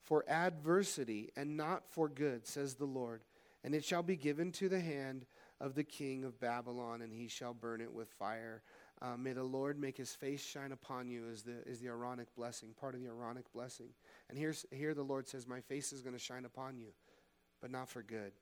for 0.02 0.24
adversity 0.28 1.30
and 1.36 1.56
not 1.56 1.84
for 1.88 2.08
good, 2.08 2.46
says 2.46 2.74
the 2.74 2.84
Lord. 2.84 3.22
And 3.62 3.74
it 3.74 3.84
shall 3.84 4.02
be 4.02 4.16
given 4.16 4.52
to 4.52 4.68
the 4.68 4.80
hand 4.80 5.26
of 5.60 5.74
the 5.74 5.84
king 5.84 6.24
of 6.24 6.40
Babylon, 6.40 7.02
and 7.02 7.12
he 7.12 7.28
shall 7.28 7.52
burn 7.52 7.80
it 7.80 7.92
with 7.92 8.08
fire. 8.08 8.62
Uh, 9.02 9.16
may 9.16 9.32
the 9.32 9.44
Lord 9.44 9.78
make 9.78 9.96
his 9.96 10.14
face 10.14 10.42
shine 10.42 10.72
upon 10.72 11.08
you 11.08 11.28
is 11.28 11.42
the, 11.42 11.62
is 11.66 11.80
the 11.80 11.88
Aaronic 11.88 12.34
blessing, 12.34 12.70
part 12.78 12.94
of 12.94 13.00
the 13.00 13.08
Aaronic 13.08 13.52
blessing. 13.52 13.88
And 14.28 14.38
here's, 14.38 14.64
here 14.70 14.94
the 14.94 15.02
Lord 15.02 15.28
says, 15.28 15.46
My 15.46 15.60
face 15.60 15.92
is 15.92 16.02
going 16.02 16.14
to 16.14 16.18
shine 16.18 16.44
upon 16.44 16.78
you, 16.78 16.88
but 17.60 17.70
not 17.70 17.88
for 17.88 18.02
good. 18.02 18.32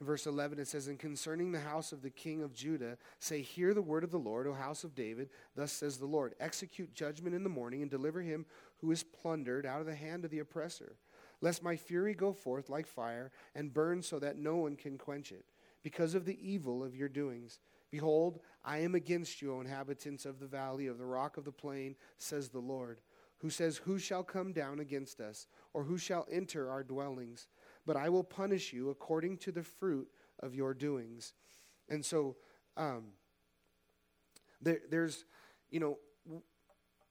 In 0.00 0.06
verse 0.06 0.26
11, 0.26 0.60
it 0.60 0.68
says, 0.68 0.86
And 0.86 0.98
concerning 0.98 1.50
the 1.50 1.58
house 1.58 1.90
of 1.90 2.02
the 2.02 2.10
king 2.10 2.42
of 2.42 2.54
Judah, 2.54 2.98
say, 3.18 3.42
Hear 3.42 3.74
the 3.74 3.82
word 3.82 4.04
of 4.04 4.12
the 4.12 4.18
Lord, 4.18 4.46
O 4.46 4.52
house 4.52 4.84
of 4.84 4.94
David. 4.94 5.28
Thus 5.56 5.72
says 5.72 5.98
the 5.98 6.06
Lord 6.06 6.34
Execute 6.38 6.94
judgment 6.94 7.34
in 7.34 7.42
the 7.42 7.48
morning, 7.48 7.82
and 7.82 7.90
deliver 7.90 8.20
him 8.20 8.46
who 8.80 8.92
is 8.92 9.02
plundered 9.02 9.66
out 9.66 9.80
of 9.80 9.86
the 9.86 9.96
hand 9.96 10.24
of 10.24 10.30
the 10.30 10.38
oppressor. 10.38 10.96
Lest 11.40 11.62
my 11.62 11.76
fury 11.76 12.14
go 12.14 12.32
forth 12.32 12.68
like 12.68 12.86
fire, 12.86 13.32
and 13.54 13.74
burn 13.74 14.02
so 14.02 14.18
that 14.20 14.38
no 14.38 14.56
one 14.56 14.76
can 14.76 14.98
quench 14.98 15.32
it, 15.32 15.46
because 15.82 16.14
of 16.14 16.24
the 16.24 16.38
evil 16.48 16.84
of 16.84 16.94
your 16.94 17.08
doings. 17.08 17.58
Behold, 17.90 18.40
I 18.64 18.78
am 18.78 18.94
against 18.94 19.40
you, 19.42 19.54
O 19.54 19.60
inhabitants 19.60 20.26
of 20.26 20.38
the 20.38 20.46
valley 20.46 20.86
of 20.86 20.98
the 20.98 21.06
rock 21.06 21.36
of 21.36 21.44
the 21.44 21.52
plain, 21.52 21.96
says 22.18 22.48
the 22.48 22.58
Lord, 22.60 23.00
who 23.38 23.50
says, 23.50 23.78
Who 23.78 23.98
shall 23.98 24.22
come 24.22 24.52
down 24.52 24.78
against 24.78 25.20
us, 25.20 25.46
or 25.72 25.84
who 25.84 25.98
shall 25.98 26.26
enter 26.30 26.70
our 26.70 26.82
dwellings? 26.84 27.46
But 27.88 27.96
I 27.96 28.10
will 28.10 28.22
punish 28.22 28.74
you 28.74 28.90
according 28.90 29.38
to 29.38 29.50
the 29.50 29.62
fruit 29.62 30.08
of 30.40 30.54
your 30.54 30.74
doings. 30.74 31.32
And 31.88 32.04
so 32.04 32.36
um, 32.76 33.04
there, 34.60 34.80
there's, 34.90 35.24
you 35.70 35.80
know, 35.80 35.98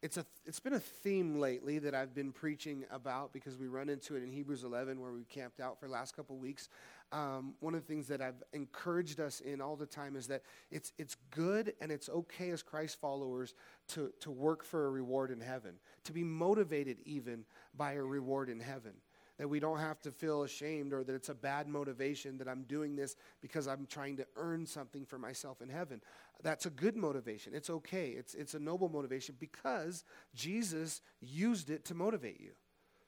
it's, 0.04 0.18
a, 0.18 0.26
it's 0.46 0.60
been 0.60 0.74
a 0.74 0.80
theme 0.80 1.40
lately 1.40 1.80
that 1.80 1.96
I've 1.96 2.14
been 2.14 2.32
preaching 2.32 2.86
about 2.92 3.34
because 3.34 3.58
we 3.58 3.66
run 3.66 3.90
into 3.90 4.18
it 4.18 4.22
in 4.22 4.32
Hebrews 4.32 4.64
11 4.64 5.02
where 5.02 5.12
we 5.12 5.24
camped 5.24 5.60
out 5.60 5.80
for 5.80 5.88
the 5.88 5.92
last 5.94 6.16
couple 6.16 6.38
weeks. 6.38 6.70
Um, 7.12 7.56
one 7.60 7.74
of 7.74 7.82
the 7.82 7.88
things 7.88 8.06
that 8.10 8.22
I've 8.22 8.44
encouraged 8.54 9.20
us 9.20 9.40
in 9.40 9.62
all 9.62 9.78
the 9.78 9.88
time 9.88 10.16
is 10.16 10.28
that 10.28 10.44
it's, 10.70 10.94
it's 11.00 11.16
good 11.32 11.74
and 11.82 11.92
it's 11.92 12.08
okay 12.08 12.52
as 12.52 12.62
Christ 12.62 13.02
followers 13.02 13.56
to, 13.88 14.12
to 14.20 14.30
work 14.30 14.64
for 14.64 14.86
a 14.86 14.92
reward 14.92 15.32
in 15.32 15.42
heaven, 15.42 15.78
to 16.04 16.14
be 16.14 16.24
motivated 16.24 16.98
even 17.04 17.46
by 17.76 17.94
a 17.94 18.04
reward 18.04 18.48
in 18.48 18.60
heaven 18.60 18.94
that 19.38 19.48
we 19.48 19.60
don't 19.60 19.80
have 19.80 20.00
to 20.02 20.12
feel 20.12 20.44
ashamed 20.44 20.94
or 20.94 21.04
that 21.04 21.14
it's 21.14 21.30
a 21.30 21.36
bad 21.36 21.68
motivation 21.68 22.38
that 22.40 22.48
I'm 22.48 22.64
doing 22.64 22.96
this 22.96 23.16
because 23.42 23.68
I'm 23.68 23.86
trying 23.86 24.18
to 24.18 24.28
earn 24.36 24.66
something 24.66 25.06
for 25.06 25.20
myself 25.20 25.62
in 25.62 25.70
heaven. 25.70 26.02
That's 26.44 26.66
a 26.66 26.70
good 26.72 26.96
motivation. 26.96 27.54
It's 27.54 27.70
okay. 27.70 28.10
It's, 28.10 28.34
it's 28.34 28.54
a 28.54 28.60
noble 28.60 28.90
motivation 28.90 29.36
because 29.40 30.04
Jesus 30.34 31.02
used 31.22 31.70
it 31.70 31.86
to 31.86 31.96
motivate 31.96 32.40
you. 32.40 32.52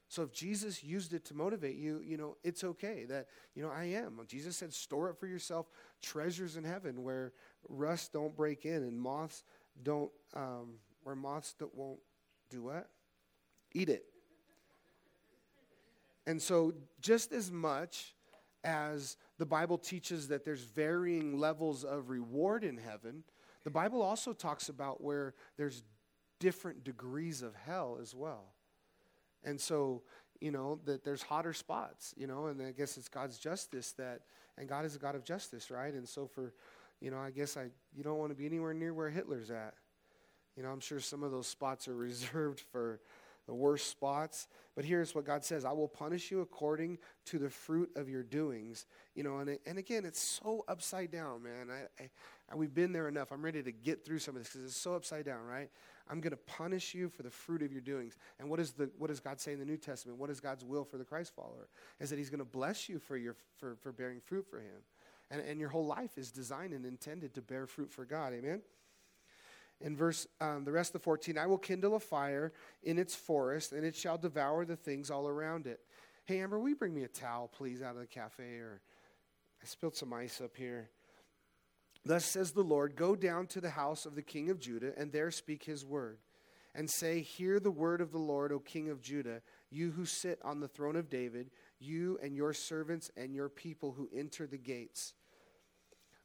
So 0.08 0.24
if 0.24 0.32
Jesus 0.32 0.84
used 0.84 1.14
it 1.14 1.24
to 1.26 1.36
motivate 1.36 1.78
you, 1.78 2.02
you 2.04 2.18
know, 2.18 2.36
it's 2.44 2.64
okay 2.64 3.06
that, 3.06 3.28
you 3.54 3.62
know, 3.62 3.70
I 3.70 3.86
am. 3.86 4.20
Jesus 4.28 4.58
said, 4.58 4.74
store 4.74 5.10
up 5.10 5.20
for 5.20 5.28
yourself 5.28 5.68
treasures 6.02 6.58
in 6.58 6.64
heaven 6.64 7.04
where 7.04 7.34
rust 7.68 8.14
don't 8.14 8.36
break 8.36 8.66
in 8.66 8.84
and 8.84 9.00
moths 9.00 9.44
don't, 9.84 10.12
um, 10.36 10.80
where 11.04 11.16
moths 11.16 11.54
don't, 11.60 11.74
won't 11.76 12.00
do 12.50 12.64
what? 12.64 12.90
Eat 13.74 13.90
it. 13.90 14.06
And 16.30 16.40
so, 16.40 16.74
just 17.02 17.32
as 17.32 17.52
much 17.52 18.14
as 18.64 19.18
the 19.40 19.48
Bible 19.48 19.80
teaches 19.80 20.28
that 20.28 20.46
there's 20.46 20.62
varying 20.62 21.40
levels 21.40 21.84
of 21.84 22.12
reward 22.12 22.64
in 22.64 22.78
heaven, 22.78 23.24
the 23.64 23.72
Bible 23.72 24.04
also 24.04 24.34
talks 24.34 24.70
about 24.70 25.04
where 25.04 25.34
there's 25.58 25.82
different 26.40 26.84
degrees 26.84 27.42
of 27.42 27.56
hell 27.56 27.98
as 28.00 28.14
well. 28.14 28.54
And 29.44 29.60
so, 29.60 30.04
you 30.40 30.52
know, 30.52 30.80
that 30.86 31.04
there's 31.04 31.24
hotter 31.24 31.52
spots, 31.52 32.14
you 32.16 32.28
know, 32.28 32.46
and 32.46 32.62
I 32.62 32.74
guess 32.74 32.96
it's 32.96 33.10
God's 33.10 33.40
justice 33.40 33.94
that, 33.94 34.22
and 34.56 34.70
God 34.70 34.86
is 34.86 34.96
a 34.96 35.00
God 35.00 35.16
of 35.16 35.24
justice, 35.24 35.72
right? 35.72 35.96
And 35.96 36.08
so 36.08 36.28
for, 36.28 36.54
you 37.02 37.10
know, 37.10 37.18
I 37.18 37.32
guess 37.32 37.58
I, 37.58 37.72
you 37.92 38.04
don't 38.04 38.20
want 38.20 38.30
to 38.30 38.36
be 38.36 38.46
anywhere 38.46 38.76
near 38.76 38.94
where 38.94 39.10
Hitler's 39.10 39.50
at. 39.50 39.74
You 40.56 40.62
know, 40.62 40.70
I'm 40.70 40.80
sure 40.80 41.00
some 41.00 41.24
of 41.24 41.32
those 41.32 41.48
spots 41.48 41.88
are 41.88 41.96
reserved 41.96 42.60
for 42.72 43.00
the 43.50 43.56
worst 43.56 43.90
spots. 43.90 44.48
But 44.76 44.86
here's 44.86 45.16
what 45.16 45.26
God 45.26 45.44
says 45.44 45.66
I 45.66 45.72
will 45.72 45.88
punish 45.88 46.30
you 46.30 46.42
according 46.42 47.00
to 47.26 47.40
the 47.40 47.50
fruit 47.50 47.90
of 47.96 48.08
your 48.08 48.22
doings. 48.22 48.86
You 49.16 49.24
know, 49.24 49.40
and, 49.40 49.58
and 49.66 49.80
again, 49.80 50.06
it's 50.06 50.22
so 50.22 50.64
upside 50.68 51.10
down, 51.10 51.42
man. 51.42 51.68
I, 52.00 52.10
I, 52.52 52.56
we've 52.56 52.74
been 52.74 52.94
there 52.94 53.08
enough. 53.08 53.32
I'm 53.32 53.44
ready 53.44 53.64
to 53.64 53.72
get 53.72 54.06
through 54.06 54.20
some 54.20 54.36
of 54.36 54.44
this 54.44 54.52
because 54.52 54.66
it's 54.66 54.78
so 54.78 54.94
upside 54.94 55.26
down, 55.26 55.44
right? 55.46 55.70
I'm 56.12 56.22
going 56.22 56.32
to 56.32 56.38
punish 56.38 56.94
you 56.94 57.10
for 57.10 57.24
the 57.24 57.32
fruit 57.32 57.64
of 57.64 57.72
your 57.72 57.82
doings. 57.82 58.18
And 58.40 58.52
what, 58.52 58.60
is 58.60 58.74
the, 58.74 58.92
what 59.00 59.08
does 59.08 59.20
God 59.20 59.40
say 59.40 59.54
in 59.54 59.60
the 59.60 59.66
New 59.66 59.78
Testament? 59.78 60.20
What 60.20 60.30
is 60.30 60.40
God's 60.40 60.64
will 60.64 60.86
for 60.86 60.98
the 60.98 61.06
Christ 61.06 61.34
follower? 61.36 61.70
Is 62.00 62.12
that 62.12 62.18
He's 62.18 62.30
going 62.30 62.38
to 62.38 62.46
bless 62.46 62.88
you 62.88 63.00
for, 63.00 63.18
your, 63.18 63.36
for, 63.58 63.78
for 63.82 63.92
bearing 63.92 64.20
fruit 64.20 64.46
for 64.48 64.60
Him. 64.60 64.84
And, 65.32 65.42
and 65.42 65.60
your 65.60 65.70
whole 65.70 65.88
life 65.88 66.20
is 66.20 66.32
designed 66.32 66.74
and 66.74 66.86
intended 66.86 67.34
to 67.34 67.42
bear 67.42 67.66
fruit 67.66 67.92
for 67.92 68.06
God. 68.06 68.34
Amen? 68.34 68.62
In 69.82 69.96
verse 69.96 70.28
um, 70.42 70.64
the 70.64 70.72
rest 70.72 70.90
of 70.90 71.02
the 71.02 71.04
14 71.04 71.38
i 71.38 71.46
will 71.46 71.58
kindle 71.58 71.96
a 71.96 72.00
fire 72.00 72.52
in 72.84 72.98
its 72.98 73.16
forest 73.16 73.72
and 73.72 73.86
it 73.86 73.96
shall 73.96 74.18
devour 74.18 74.66
the 74.66 74.76
things 74.76 75.10
all 75.10 75.28
around 75.28 75.68
it. 75.68 75.80
Hey 76.26 76.40
amber 76.40 76.60
will 76.60 76.70
you 76.70 76.76
bring 76.76 76.94
me 76.94 77.04
a 77.04 77.08
towel 77.08 77.48
please 77.48 77.82
out 77.82 77.96
of 77.96 78.02
the 78.02 78.08
cafe? 78.08 78.58
Or 78.58 78.82
i 79.62 79.66
spilled 79.66 79.96
some 79.96 80.14
ice 80.14 80.42
up 80.42 80.56
here. 80.56 80.90
Thus 82.06 82.26
says 82.26 82.52
the 82.52 82.62
lord 82.62 82.96
go 82.96 83.16
down 83.16 83.48
to 83.48 83.62
the 83.62 83.70
house 83.70 84.06
of 84.06 84.16
the 84.16 84.22
king 84.22 84.50
of 84.50 84.60
judah 84.60 84.94
and 84.98 85.12
there 85.12 85.32
speak 85.32 85.64
his 85.64 85.86
word 85.86 86.20
and 86.76 86.90
say 86.90 87.22
hear 87.22 87.60
the 87.60 87.72
word 87.72 88.00
of 88.02 88.12
the 88.12 88.20
lord 88.20 88.52
o 88.52 88.60
king 88.60 88.90
of 88.90 89.02
judah 89.02 89.42
you 89.70 89.92
who 89.92 90.06
sit 90.06 90.40
on 90.44 90.60
the 90.60 90.68
throne 90.68 90.96
of 90.96 91.10
david 91.10 91.50
you 91.80 92.20
and 92.22 92.36
your 92.36 92.54
servants 92.54 93.10
and 93.16 93.34
your 93.34 93.50
people 93.50 93.94
who 93.94 94.10
enter 94.14 94.46
the 94.46 94.58
gates. 94.58 95.14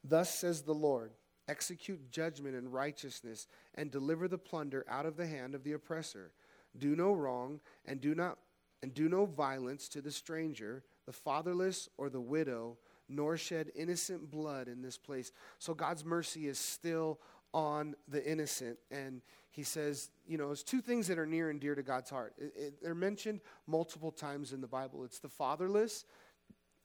Thus 0.02 0.32
says 0.34 0.62
the 0.62 0.74
lord 0.74 1.12
execute 1.48 2.10
judgment 2.10 2.54
and 2.54 2.72
righteousness, 2.72 3.46
and 3.74 3.90
deliver 3.90 4.28
the 4.28 4.38
plunder 4.38 4.84
out 4.88 5.06
of 5.06 5.16
the 5.16 5.26
hand 5.26 5.54
of 5.54 5.64
the 5.64 5.72
oppressor. 5.72 6.32
Do 6.76 6.96
no 6.96 7.12
wrong, 7.12 7.60
and 7.86 8.00
do 8.00 8.14
not 8.14 8.38
and 8.82 8.92
do 8.92 9.08
no 9.08 9.24
violence 9.24 9.88
to 9.88 10.02
the 10.02 10.10
stranger, 10.10 10.84
the 11.06 11.12
fatherless, 11.12 11.88
or 11.96 12.10
the 12.10 12.20
widow, 12.20 12.76
nor 13.08 13.38
shed 13.38 13.72
innocent 13.74 14.30
blood 14.30 14.68
in 14.68 14.82
this 14.82 14.98
place. 14.98 15.32
So 15.58 15.72
God's 15.72 16.04
mercy 16.04 16.48
is 16.48 16.58
still 16.58 17.18
on 17.54 17.94
the 18.08 18.22
innocent. 18.30 18.78
And 18.90 19.22
he 19.50 19.62
says, 19.62 20.10
you 20.26 20.36
know, 20.36 20.50
it's 20.50 20.62
two 20.62 20.82
things 20.82 21.06
that 21.06 21.18
are 21.18 21.24
near 21.24 21.48
and 21.48 21.58
dear 21.60 21.74
to 21.74 21.82
God's 21.82 22.10
heart. 22.10 22.34
It, 22.36 22.52
it, 22.56 22.82
they're 22.82 22.94
mentioned 22.94 23.40
multiple 23.66 24.10
times 24.10 24.52
in 24.52 24.60
the 24.60 24.66
Bible 24.66 25.02
it's 25.02 25.18
the 25.18 25.30
fatherless 25.30 26.04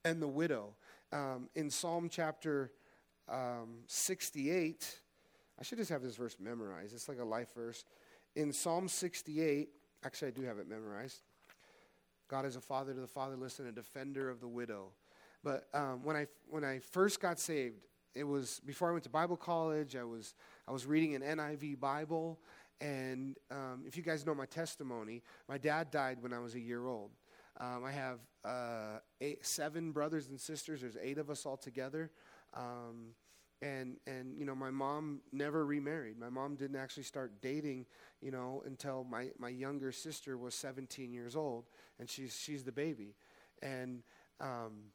and 0.05 0.21
the 0.21 0.27
widow. 0.27 0.75
Um, 1.11 1.49
in 1.55 1.69
Psalm 1.69 2.07
chapter 2.09 2.71
um, 3.31 3.79
68, 3.87 4.99
I 5.59 5.63
should 5.63 5.77
just 5.77 5.89
have 5.89 6.01
this 6.01 6.15
verse 6.15 6.37
memorized. 6.39 6.93
It's 6.93 7.09
like 7.09 7.19
a 7.19 7.25
life 7.25 7.53
verse. 7.53 7.85
In 8.35 8.53
Psalm 8.53 8.87
68, 8.87 9.69
actually, 10.03 10.27
I 10.29 10.31
do 10.31 10.43
have 10.43 10.57
it 10.57 10.67
memorized. 10.67 11.21
God 12.29 12.45
is 12.45 12.55
a 12.55 12.61
father 12.61 12.93
to 12.93 12.99
the 12.99 13.07
fatherless 13.07 13.59
and 13.59 13.67
a 13.67 13.71
defender 13.71 14.29
of 14.29 14.39
the 14.39 14.47
widow. 14.47 14.91
But 15.43 15.67
um, 15.73 16.03
when, 16.03 16.15
I, 16.15 16.27
when 16.49 16.63
I 16.63 16.79
first 16.79 17.19
got 17.19 17.39
saved, 17.39 17.85
it 18.13 18.23
was 18.23 18.61
before 18.65 18.89
I 18.89 18.91
went 18.91 19.03
to 19.05 19.09
Bible 19.09 19.37
college. 19.37 19.95
I 19.95 20.03
was, 20.03 20.35
I 20.67 20.71
was 20.71 20.85
reading 20.85 21.15
an 21.15 21.21
NIV 21.21 21.79
Bible. 21.79 22.39
And 22.81 23.37
um, 23.51 23.83
if 23.85 23.97
you 23.97 24.03
guys 24.03 24.25
know 24.25 24.33
my 24.33 24.45
testimony, 24.45 25.23
my 25.47 25.57
dad 25.57 25.91
died 25.91 26.17
when 26.21 26.33
I 26.33 26.39
was 26.39 26.55
a 26.55 26.59
year 26.59 26.87
old. 26.87 27.11
Um, 27.59 27.83
I 27.83 27.91
have 27.91 28.19
uh, 28.45 28.99
eight, 29.19 29.45
seven 29.45 29.91
brothers 29.91 30.29
and 30.29 30.39
sisters. 30.39 30.81
There's 30.81 30.97
eight 31.01 31.17
of 31.17 31.29
us 31.29 31.45
all 31.45 31.57
together. 31.57 32.11
Um, 32.53 33.13
and 33.61 33.97
and 34.07 34.37
you 34.37 34.45
know 34.45 34.55
my 34.55 34.71
mom 34.71 35.21
never 35.31 35.65
remarried. 35.65 36.17
My 36.17 36.29
mom 36.29 36.55
didn't 36.55 36.77
actually 36.77 37.03
start 37.03 37.41
dating 37.41 37.85
you 38.21 38.31
know 38.31 38.63
until 38.65 39.03
my 39.03 39.29
my 39.37 39.49
younger 39.49 39.91
sister 39.91 40.37
was 40.37 40.55
17 40.55 41.11
years 41.13 41.35
old 41.35 41.65
and 41.99 42.09
she's 42.09 42.37
she's 42.37 42.63
the 42.63 42.71
baby. 42.71 43.15
And 43.61 44.03
um, 44.39 44.91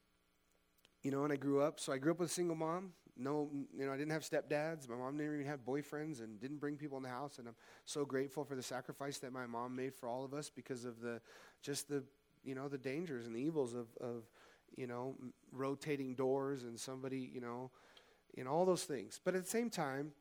you 1.02 1.10
know 1.10 1.24
and 1.24 1.32
i 1.32 1.36
grew 1.36 1.60
up 1.60 1.80
so 1.80 1.92
i 1.92 1.98
grew 1.98 2.12
up 2.12 2.18
with 2.20 2.30
a 2.30 2.32
single 2.32 2.56
mom. 2.56 2.92
No 3.16 3.48
you 3.76 3.86
know 3.86 3.92
i 3.92 3.96
didn't 3.96 4.12
have 4.12 4.22
stepdads. 4.22 4.88
My 4.88 4.96
mom 4.96 5.16
didn't 5.16 5.34
even 5.34 5.46
have 5.46 5.64
boyfriends 5.64 6.22
and 6.22 6.40
didn't 6.40 6.58
bring 6.58 6.76
people 6.76 6.96
in 6.96 7.02
the 7.02 7.08
house 7.08 7.38
and 7.38 7.46
i'm 7.48 7.54
so 7.84 8.04
grateful 8.04 8.44
for 8.44 8.56
the 8.56 8.62
sacrifice 8.62 9.18
that 9.18 9.32
my 9.32 9.46
mom 9.46 9.76
made 9.76 9.94
for 9.94 10.08
all 10.08 10.24
of 10.24 10.34
us 10.34 10.50
because 10.50 10.84
of 10.84 11.00
the 11.00 11.20
just 11.62 11.88
the 11.88 12.02
you 12.44 12.54
know 12.54 12.68
the 12.68 12.78
dangers 12.78 13.26
and 13.26 13.34
the 13.36 13.40
evils 13.40 13.74
of 13.74 13.86
of 14.00 14.24
you 14.76 14.88
know, 14.88 15.14
rotating 15.52 16.16
doors 16.16 16.64
and 16.64 16.80
somebody, 16.80 17.30
you 17.32 17.40
know, 17.40 17.70
and 18.36 18.48
all 18.48 18.64
those 18.64 18.84
things. 18.84 19.20
But 19.24 19.34
at 19.34 19.44
the 19.44 19.48
same 19.48 19.70
time, 19.70 20.12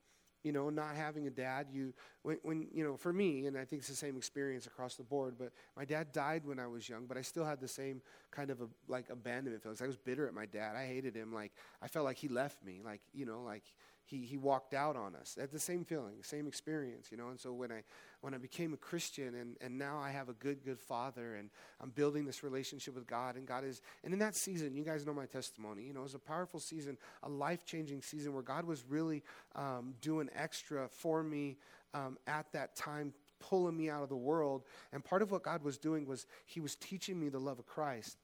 you 0.43 0.52
know, 0.52 0.69
not 0.69 0.95
having 0.95 1.26
a 1.26 1.30
dad, 1.30 1.67
you, 1.71 1.93
when, 2.21 2.38
when, 2.43 2.67
you 2.73 2.84
know, 2.84 2.97
for 2.97 3.13
me, 3.13 3.45
and 3.45 3.58
I 3.58 3.63
think 3.63 3.80
it's 3.80 3.88
the 3.88 3.95
same 3.95 4.17
experience 4.17 4.67
across 4.67 4.95
the 4.95 5.04
board, 5.04 5.36
but 5.39 5.54
my 5.78 5.86
dad 5.86 6.12
died 6.12 6.45
when 6.45 6.60
I 6.60 6.67
was 6.67 6.89
young, 6.89 7.06
but 7.06 7.17
I 7.17 7.21
still 7.21 7.45
had 7.45 7.62
the 7.62 7.67
same 7.67 8.02
kind 8.30 8.49
of, 8.49 8.60
a, 8.60 8.67
like, 8.89 9.10
abandonment 9.10 9.63
feelings. 9.63 9.82
I 9.82 9.88
was 9.88 9.95
bitter 9.95 10.28
at 10.28 10.34
my 10.34 10.45
dad. 10.45 10.76
I 10.76 10.86
hated 10.86 11.15
him. 11.15 11.34
Like, 11.34 11.54
I 11.82 11.88
felt 11.88 12.04
like 12.04 12.17
he 12.17 12.28
left 12.28 12.62
me. 12.63 12.82
Like, 12.84 12.99
you 13.13 13.26
know, 13.26 13.41
like, 13.41 13.63
he, 14.05 14.25
he 14.25 14.37
walked 14.37 14.73
out 14.73 14.95
on 14.95 15.15
us. 15.15 15.37
At 15.39 15.51
the 15.51 15.59
same 15.59 15.85
feeling, 15.85 16.15
same 16.23 16.47
experience, 16.47 17.07
you 17.11 17.17
know. 17.17 17.29
And 17.29 17.39
so 17.39 17.53
when 17.53 17.71
I 17.71 17.83
when 18.21 18.33
I 18.33 18.37
became 18.37 18.73
a 18.73 18.77
Christian 18.77 19.35
and, 19.35 19.57
and 19.59 19.77
now 19.77 19.99
I 19.99 20.11
have 20.11 20.29
a 20.29 20.33
good, 20.33 20.63
good 20.63 20.79
father 20.79 21.35
and 21.35 21.49
I'm 21.81 21.89
building 21.89 22.25
this 22.25 22.41
relationship 22.41 22.95
with 22.95 23.05
God 23.05 23.35
and 23.35 23.45
God 23.45 23.65
is 23.65 23.81
and 24.03 24.13
in 24.13 24.19
that 24.19 24.35
season, 24.35 24.75
you 24.75 24.83
guys 24.83 25.05
know 25.05 25.13
my 25.13 25.25
testimony, 25.25 25.83
you 25.83 25.93
know, 25.93 26.01
it 26.01 26.03
was 26.03 26.15
a 26.15 26.19
powerful 26.19 26.59
season, 26.59 26.97
a 27.23 27.29
life-changing 27.29 28.01
season 28.01 28.33
where 28.33 28.43
God 28.43 28.65
was 28.65 28.83
really 28.87 29.23
um, 29.55 29.95
doing 30.01 30.29
extra 30.35 30.87
for 30.87 31.21
me 31.21 31.57
um, 31.93 32.17
at 32.27 32.51
that 32.53 32.75
time, 32.75 33.13
pulling 33.39 33.75
me 33.75 33.89
out 33.89 34.03
of 34.03 34.09
the 34.09 34.15
world. 34.15 34.63
And 34.91 35.03
part 35.03 35.21
of 35.21 35.31
what 35.31 35.43
God 35.43 35.63
was 35.63 35.77
doing 35.77 36.05
was 36.05 36.25
He 36.45 36.59
was 36.59 36.75
teaching 36.75 37.19
me 37.19 37.29
the 37.29 37.39
love 37.39 37.59
of 37.59 37.65
Christ. 37.65 38.17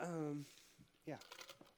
Um, 0.00 0.46
yeah. 1.06 1.16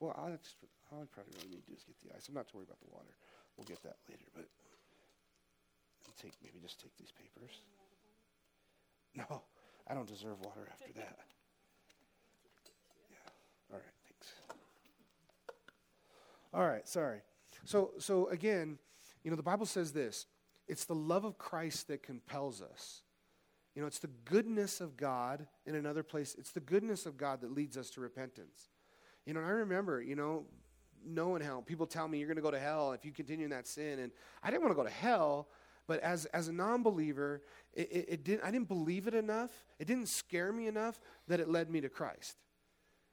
Well, 0.01 0.15
I'll 0.17 0.37
just 0.37 0.57
all 0.93 1.03
I 1.03 1.07
probably 1.11 1.33
really 1.39 1.57
need 1.57 1.65
to 1.67 1.71
do 1.71 1.77
is 1.77 1.85
get 1.85 1.99
the 2.01 2.15
ice. 2.15 2.29
I'm 2.29 2.35
not 2.35 2.49
too 2.49 2.59
worried 2.59 2.69
about 2.69 2.81
the 2.81 2.91
water. 2.91 3.15
We'll 3.57 3.67
get 3.67 3.83
that 3.83 3.97
later, 4.09 4.25
but 4.35 4.47
take 6.21 6.33
maybe 6.43 6.59
just 6.61 6.81
take 6.81 6.97
these 6.97 7.13
papers. 7.13 7.63
No, 9.15 9.43
I 9.89 9.95
don't 9.95 10.09
deserve 10.09 10.41
water 10.41 10.69
after 10.71 10.93
that. 10.95 11.19
Yeah. 13.11 13.73
All 13.73 13.79
right, 13.79 13.95
thanks. 14.05 14.33
All 16.53 16.67
right, 16.67 16.89
sorry. 16.89 17.21
So 17.65 17.93
so 17.99 18.29
again, 18.29 18.79
you 19.23 19.31
know, 19.31 19.37
the 19.37 19.43
Bible 19.43 19.67
says 19.67 19.93
this. 19.93 20.27
It's 20.69 20.85
the 20.85 20.95
love 20.95 21.25
of 21.25 21.37
Christ 21.37 21.89
that 21.89 22.03
compels 22.03 22.63
us. 22.63 23.03
You 23.75 23.83
know, 23.83 23.89
it's 23.89 23.99
the 23.99 24.11
goodness 24.25 24.81
of 24.81 24.97
God 24.97 25.47
in 25.67 25.75
another 25.75 26.03
place. 26.03 26.37
It's 26.39 26.53
the 26.53 26.61
goodness 26.61 27.07
of 27.07 27.17
God 27.17 27.41
that 27.41 27.53
leads 27.53 27.77
us 27.77 27.91
to 27.91 28.01
repentance. 28.01 28.69
You 29.27 29.35
know, 29.35 29.41
I 29.41 29.51
remember, 29.51 30.01
you 30.01 30.17
know, 30.17 30.45
knowing 31.07 31.43
hell. 31.43 31.63
People 31.63 31.87
tell 31.87 32.09
me 32.09 32.19
you're 32.19 32.29
going 32.29 32.37
to 32.37 32.43
go 32.43 32.51
to 32.51 32.59
hell 32.59 32.93
if 32.93 33.05
you 33.05 33.13
continue 33.13 33.45
in 33.45 33.51
that 33.51 33.67
sin. 33.67 33.99
And 34.01 34.13
I 34.43 34.51
didn't 34.51 34.63
want 34.63 34.73
to 34.73 34.77
go 34.77 34.85
to 34.85 34.91
hell, 34.95 35.49
but 35.87 36.01
as, 36.01 36.27
as 36.27 36.49
a 36.49 36.53
non 36.53 36.83
believer, 36.83 37.43
it, 37.75 37.91
it, 37.91 38.07
it 38.09 38.25
didn't, 38.25 38.45
I 38.45 38.51
didn't 38.51 38.69
believe 38.69 39.07
it 39.07 39.15
enough. 39.15 39.51
It 39.79 39.87
didn't 39.87 40.09
scare 40.09 40.53
me 40.53 40.67
enough 40.67 41.01
that 41.29 41.41
it 41.41 41.49
led 41.49 41.71
me 41.71 41.81
to 41.81 41.89
Christ. 41.89 42.37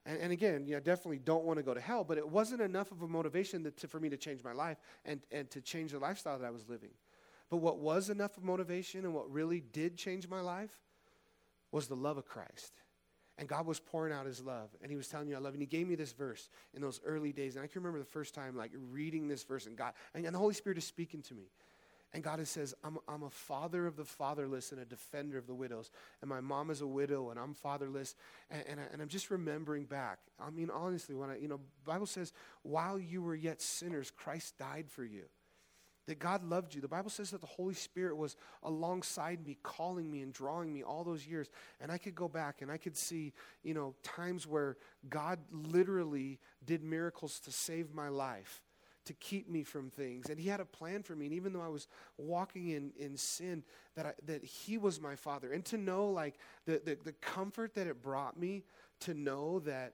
And, 0.06 0.20
and 0.20 0.32
again, 0.32 0.66
know, 0.66 0.80
definitely 0.80 1.20
don't 1.20 1.44
want 1.44 1.58
to 1.58 1.64
go 1.64 1.74
to 1.74 1.82
hell, 1.82 2.04
but 2.04 2.18
it 2.18 2.28
wasn't 2.28 2.62
enough 2.62 2.92
of 2.92 3.02
a 3.02 3.08
motivation 3.08 3.64
that, 3.64 3.78
to, 3.78 3.88
for 3.88 4.00
me 4.00 4.10
to 4.10 4.18
change 4.18 4.44
my 4.44 4.54
life 4.54 4.78
and, 5.06 5.22
and 5.32 5.50
to 5.52 5.62
change 5.62 5.92
the 5.92 6.00
lifestyle 6.00 6.40
that 6.40 6.46
I 6.46 6.52
was 6.52 6.68
living. 6.70 6.92
But 7.50 7.58
what 7.58 7.80
was 7.80 8.10
enough 8.10 8.38
of 8.38 8.44
motivation 8.44 9.06
and 9.06 9.14
what 9.14 9.32
really 9.32 9.60
did 9.60 9.98
change 9.98 10.28
my 10.28 10.42
life 10.42 10.72
was 11.72 11.88
the 11.88 11.96
love 11.96 12.18
of 12.18 12.26
Christ. 12.26 12.74
And 13.40 13.48
God 13.48 13.68
was 13.68 13.80
pouring 13.80 14.14
out 14.14 14.26
his 14.26 14.42
love. 14.42 14.70
And 14.82 14.90
he 14.90 14.98
was 14.98 15.08
telling 15.08 15.28
you, 15.28 15.36
I 15.36 15.40
love 15.40 15.54
you. 15.54 15.60
And 15.60 15.62
he 15.62 15.68
gave 15.68 15.88
me 15.88 15.96
this 15.96 16.12
verse 16.12 16.50
in 16.74 16.82
those 16.82 17.00
early 17.06 17.32
days. 17.32 17.56
And 17.56 17.64
I 17.64 17.68
can 17.68 17.82
remember 17.82 18.00
the 18.00 18.06
first 18.06 18.34
time, 18.34 18.56
like, 18.56 18.72
reading 18.92 19.28
this 19.28 19.44
verse, 19.44 19.68
and 19.68 19.78
God, 19.78 19.94
and, 20.16 20.26
and 20.26 20.34
the 20.34 20.40
Holy 20.40 20.56
Spirit 20.56 20.78
is 20.78 20.86
speaking 20.86 21.22
to 21.24 21.36
me. 21.36 21.44
And 22.14 22.24
God 22.24 22.46
says, 22.48 22.74
I'm, 22.84 22.98
I'm 23.08 23.24
a 23.24 23.30
father 23.30 23.86
of 23.86 23.98
the 23.98 24.06
fatherless 24.06 24.72
and 24.72 24.82
a 24.82 24.86
defender 24.86 25.38
of 25.38 25.46
the 25.46 25.54
widows. 25.54 25.92
And 26.22 26.30
my 26.30 26.40
mom 26.40 26.70
is 26.70 26.82
a 26.82 26.88
widow 26.88 27.30
and 27.32 27.40
I'm 27.40 27.54
fatherless. 27.54 28.16
And, 28.50 28.64
and, 28.68 28.80
I, 28.80 29.02
am 29.02 29.10
just 29.10 29.30
remembering 29.30 29.84
back. 29.84 30.20
I 30.40 30.50
mean, 30.50 30.70
honestly, 30.74 31.16
when 31.16 31.30
I, 31.30 31.38
you 31.38 31.50
know, 31.50 31.60
Bible 31.86 32.06
says, 32.06 32.32
while 32.64 32.98
you 32.98 33.22
were 33.22 33.36
yet 33.36 33.62
sinners, 33.62 34.10
Christ 34.10 34.58
died 34.58 34.86
for 34.90 35.04
you 35.04 35.26
that 36.08 36.20
God 36.20 36.44
loved 36.44 36.74
you. 36.74 36.82
The 36.82 36.88
Bible 36.88 37.10
says 37.10 37.32
that 37.32 37.42
the 37.42 37.48
Holy 37.48 37.74
Spirit 37.74 38.18
was 38.18 38.36
alongside 38.64 39.46
me, 39.46 39.58
calling 39.62 40.10
me 40.10 40.22
and 40.22 40.34
drawing 40.34 40.74
me 40.74 40.82
all 40.82 41.04
those 41.04 41.28
years. 41.28 41.50
And 41.82 41.92
I 41.92 41.98
could 41.98 42.16
go 42.16 42.28
back 42.28 42.62
and 42.62 42.72
I 42.72 42.78
could 42.78 42.98
see, 42.98 43.34
you 43.64 43.74
know, 43.74 43.94
times 44.04 44.48
where 44.48 44.78
God 45.10 45.40
literally 45.52 46.40
did 46.66 46.82
miracles 46.82 47.40
to 47.42 47.52
save 47.52 47.94
my 47.94 48.08
life, 48.08 48.64
to 49.06 49.14
keep 49.14 49.50
me 49.50 49.64
from 49.64 49.90
things. 49.90 50.30
And 50.30 50.40
He 50.40 50.48
had 50.48 50.62
a 50.62 50.66
plan 50.66 51.04
for 51.04 51.16
me. 51.16 51.26
And 51.26 51.36
even 51.36 51.52
though 51.54 51.62
I 51.62 51.68
was 51.68 51.88
walking 52.18 52.70
in, 52.70 52.92
in 52.98 53.18
sin, 53.18 53.64
that, 53.96 54.06
I, 54.06 54.14
that 54.26 54.44
He 54.44 54.78
was 54.78 55.02
my 55.02 55.16
Father. 55.16 55.52
And 55.52 55.64
to 55.66 55.78
know, 55.78 56.08
like, 56.08 56.40
the, 56.66 56.82
the, 56.84 56.98
the 57.04 57.14
comfort 57.14 57.74
that 57.76 57.86
it 57.86 58.02
brought 58.02 58.40
me 58.40 58.64
to 59.02 59.14
know 59.14 59.60
that. 59.60 59.94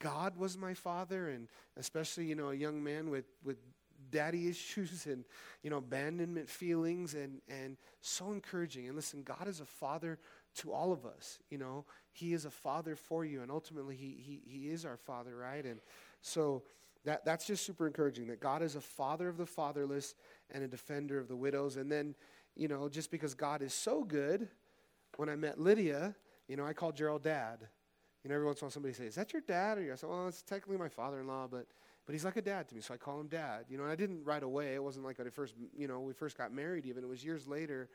God 0.00 0.36
was 0.36 0.58
my 0.58 0.74
father, 0.74 1.30
and 1.30 1.48
especially, 1.78 2.26
you 2.26 2.34
know, 2.34 2.50
a 2.50 2.54
young 2.54 2.84
man 2.84 3.08
with, 3.08 3.24
with 3.42 3.56
daddy 4.12 4.48
issues 4.48 5.06
and 5.12 5.24
you 5.64 5.70
know 5.70 5.78
abandonment 5.78 6.48
feelings 6.48 7.14
and 7.14 7.40
and 7.48 7.76
so 8.00 8.30
encouraging. 8.30 8.86
And 8.86 8.94
listen 8.94 9.22
god 9.24 9.48
is 9.48 9.60
a 9.60 9.66
father 9.66 10.18
to 10.56 10.72
all 10.72 10.92
of 10.92 11.04
us 11.04 11.38
you 11.50 11.58
know? 11.58 11.84
He 12.12 12.34
is 12.34 12.44
a 12.44 12.50
father 12.50 12.94
for 12.94 13.24
you 13.24 13.42
and 13.42 13.50
ultimately 13.50 13.96
he 13.96 14.16
he, 14.18 14.42
he 14.46 14.70
is 14.70 14.84
our 14.84 14.96
father 14.96 15.34
right? 15.36 15.64
And 15.64 15.80
so 16.20 16.62
that 17.04 17.24
that's 17.24 17.46
just 17.46 17.64
super 17.66 17.86
encouraging 17.88 18.28
that 18.28 18.40
god 18.40 18.62
is 18.62 18.76
a 18.76 18.80
father 18.80 19.28
of 19.28 19.36
the 19.36 19.46
fatherless 19.46 20.14
and 20.52 20.62
a 20.62 20.68
defender 20.68 21.18
of 21.18 21.26
the 21.26 21.36
widows. 21.36 21.76
And 21.76 21.90
then 21.90 22.14
you 22.54 22.68
know 22.68 22.88
just 22.88 23.10
because 23.10 23.34
god 23.34 23.62
is 23.62 23.72
so 23.74 24.04
good 24.04 24.48
when 25.16 25.28
i 25.28 25.36
met 25.36 25.58
lydia 25.58 26.14
you 26.48 26.56
know 26.56 26.66
i 26.66 26.72
called 26.72 26.94
gerald 26.94 27.22
dad. 27.22 27.58
You 28.22 28.28
know 28.28 28.36
every 28.36 28.46
once 28.46 28.60
in 28.60 28.64
a 28.64 28.66
while 28.66 28.70
somebody 28.70 28.94
says 28.94 29.06
is 29.08 29.14
that 29.16 29.32
your 29.32 29.42
dad? 29.42 29.78
Or 29.78 29.82
you 29.82 29.92
I 29.92 29.96
said 29.96 30.10
well 30.10 30.28
it's 30.28 30.42
technically 30.42 30.76
my 30.76 30.88
father-in-law 30.88 31.48
but 31.50 31.66
but 32.06 32.12
he's 32.12 32.24
like 32.24 32.36
a 32.36 32.42
dad 32.42 32.68
to 32.68 32.74
me, 32.74 32.80
so 32.80 32.94
I 32.94 32.96
call 32.96 33.20
him 33.20 33.28
dad. 33.28 33.66
You 33.68 33.78
know, 33.78 33.84
and 33.84 33.92
I 33.92 33.96
didn't 33.96 34.24
right 34.24 34.42
away. 34.42 34.74
It 34.74 34.82
wasn't 34.82 35.04
like 35.04 35.18
when 35.18 35.26
I 35.26 35.30
first, 35.30 35.54
you 35.76 35.86
know, 35.86 36.00
we 36.00 36.12
first 36.12 36.36
got 36.36 36.52
married. 36.52 36.86
Even 36.86 37.04
it 37.04 37.08
was 37.08 37.24
years 37.24 37.46
later 37.46 37.88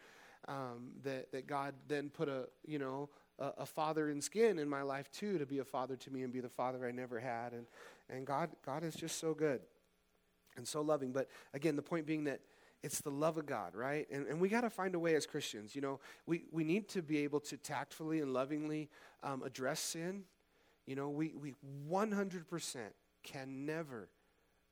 um, 0.47 0.91
that 1.03 1.31
that 1.31 1.47
God 1.47 1.73
then 1.87 2.09
put 2.09 2.29
a, 2.29 2.47
you 2.65 2.79
know, 2.79 3.09
a, 3.39 3.51
a, 3.59 3.65
father 3.65 4.09
in 4.09 4.21
skin 4.21 4.59
in 4.59 4.69
my 4.69 4.81
life 4.81 5.11
too, 5.11 5.37
to 5.37 5.45
be 5.45 5.59
a 5.59 5.65
father 5.65 5.95
to 5.97 6.11
me 6.11 6.23
and 6.23 6.31
be 6.31 6.39
the 6.39 6.49
father 6.49 6.87
I 6.87 6.91
never 6.91 7.19
had. 7.19 7.53
And 7.53 7.65
and 8.09 8.25
God 8.25 8.49
God 8.65 8.83
is 8.83 8.95
just 8.95 9.19
so 9.19 9.33
good 9.33 9.61
and 10.55 10.67
so 10.67 10.81
loving. 10.81 11.11
But 11.11 11.29
again, 11.53 11.75
the 11.75 11.81
point 11.81 12.05
being 12.05 12.23
that 12.25 12.39
it's 12.83 13.01
the 13.01 13.09
love 13.11 13.37
of 13.37 13.45
God, 13.45 13.75
right? 13.75 14.07
And, 14.11 14.27
and 14.27 14.39
we 14.39 14.49
got 14.49 14.61
to 14.61 14.69
find 14.69 14.93
a 14.95 14.99
way 14.99 15.15
as 15.15 15.25
Christians. 15.25 15.75
You 15.75 15.81
know, 15.81 15.99
we, 16.25 16.43
we 16.51 16.63
need 16.63 16.87
to 16.89 17.01
be 17.01 17.19
able 17.19 17.39
to 17.41 17.57
tactfully 17.57 18.21
and 18.21 18.33
lovingly 18.33 18.89
um, 19.23 19.41
address 19.43 19.79
sin. 19.79 20.23
You 20.85 20.95
know, 20.95 21.09
we, 21.09 21.33
we 21.35 21.55
100% 21.89 22.77
can 23.27 23.65
never 23.65 24.09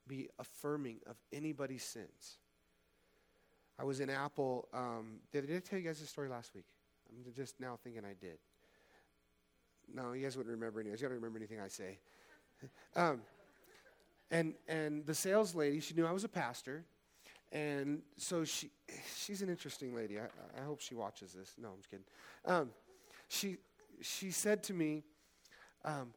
be 0.08 0.30
affirming 0.40 1.00
of 1.08 1.16
anybody's 1.34 1.84
sins. 1.84 2.38
I 3.78 3.84
was 3.84 4.00
in 4.00 4.10
Apple. 4.10 4.68
Um, 4.74 5.20
did, 5.32 5.48
did 5.48 5.58
I 5.58 5.60
tell 5.60 5.78
you 5.78 5.86
guys 5.86 6.00
the 6.00 6.08
story 6.08 6.30
last 6.30 6.56
week? 6.56 6.66
I'm 7.10 7.34
just 7.34 7.60
now 7.60 7.78
thinking 7.84 8.04
I 8.06 8.14
did. 8.20 8.38
No, 9.94 10.14
you 10.14 10.24
guys 10.24 10.38
wouldn't 10.38 10.56
remember 10.56 10.80
anything. 10.80 10.98
You 10.98 11.08
don't 11.08 11.16
remember 11.16 11.38
anything 11.38 11.60
I 11.60 11.68
say. 11.68 12.00
um, 12.96 13.22
and 14.32 14.54
and 14.68 15.06
the 15.06 15.14
sales 15.14 15.54
lady, 15.54 15.80
she 15.80 15.94
knew 15.94 16.06
I 16.06 16.12
was 16.12 16.24
a 16.24 16.30
pastor, 16.30 16.84
and 17.52 18.02
so 18.18 18.44
she 18.44 18.72
she's 19.18 19.42
an 19.42 19.50
interesting 19.50 19.94
lady. 19.94 20.18
I, 20.20 20.26
I 20.60 20.66
hope 20.66 20.82
she 20.82 20.96
watches 20.96 21.34
this. 21.34 21.54
No, 21.62 21.70
I'm 21.70 21.78
just 21.78 21.90
kidding. 21.90 22.06
Um, 22.46 22.70
she 23.28 23.58
she 24.02 24.32
said 24.32 24.64
to 24.64 24.74
me, 24.74 25.04
um, 25.84 26.14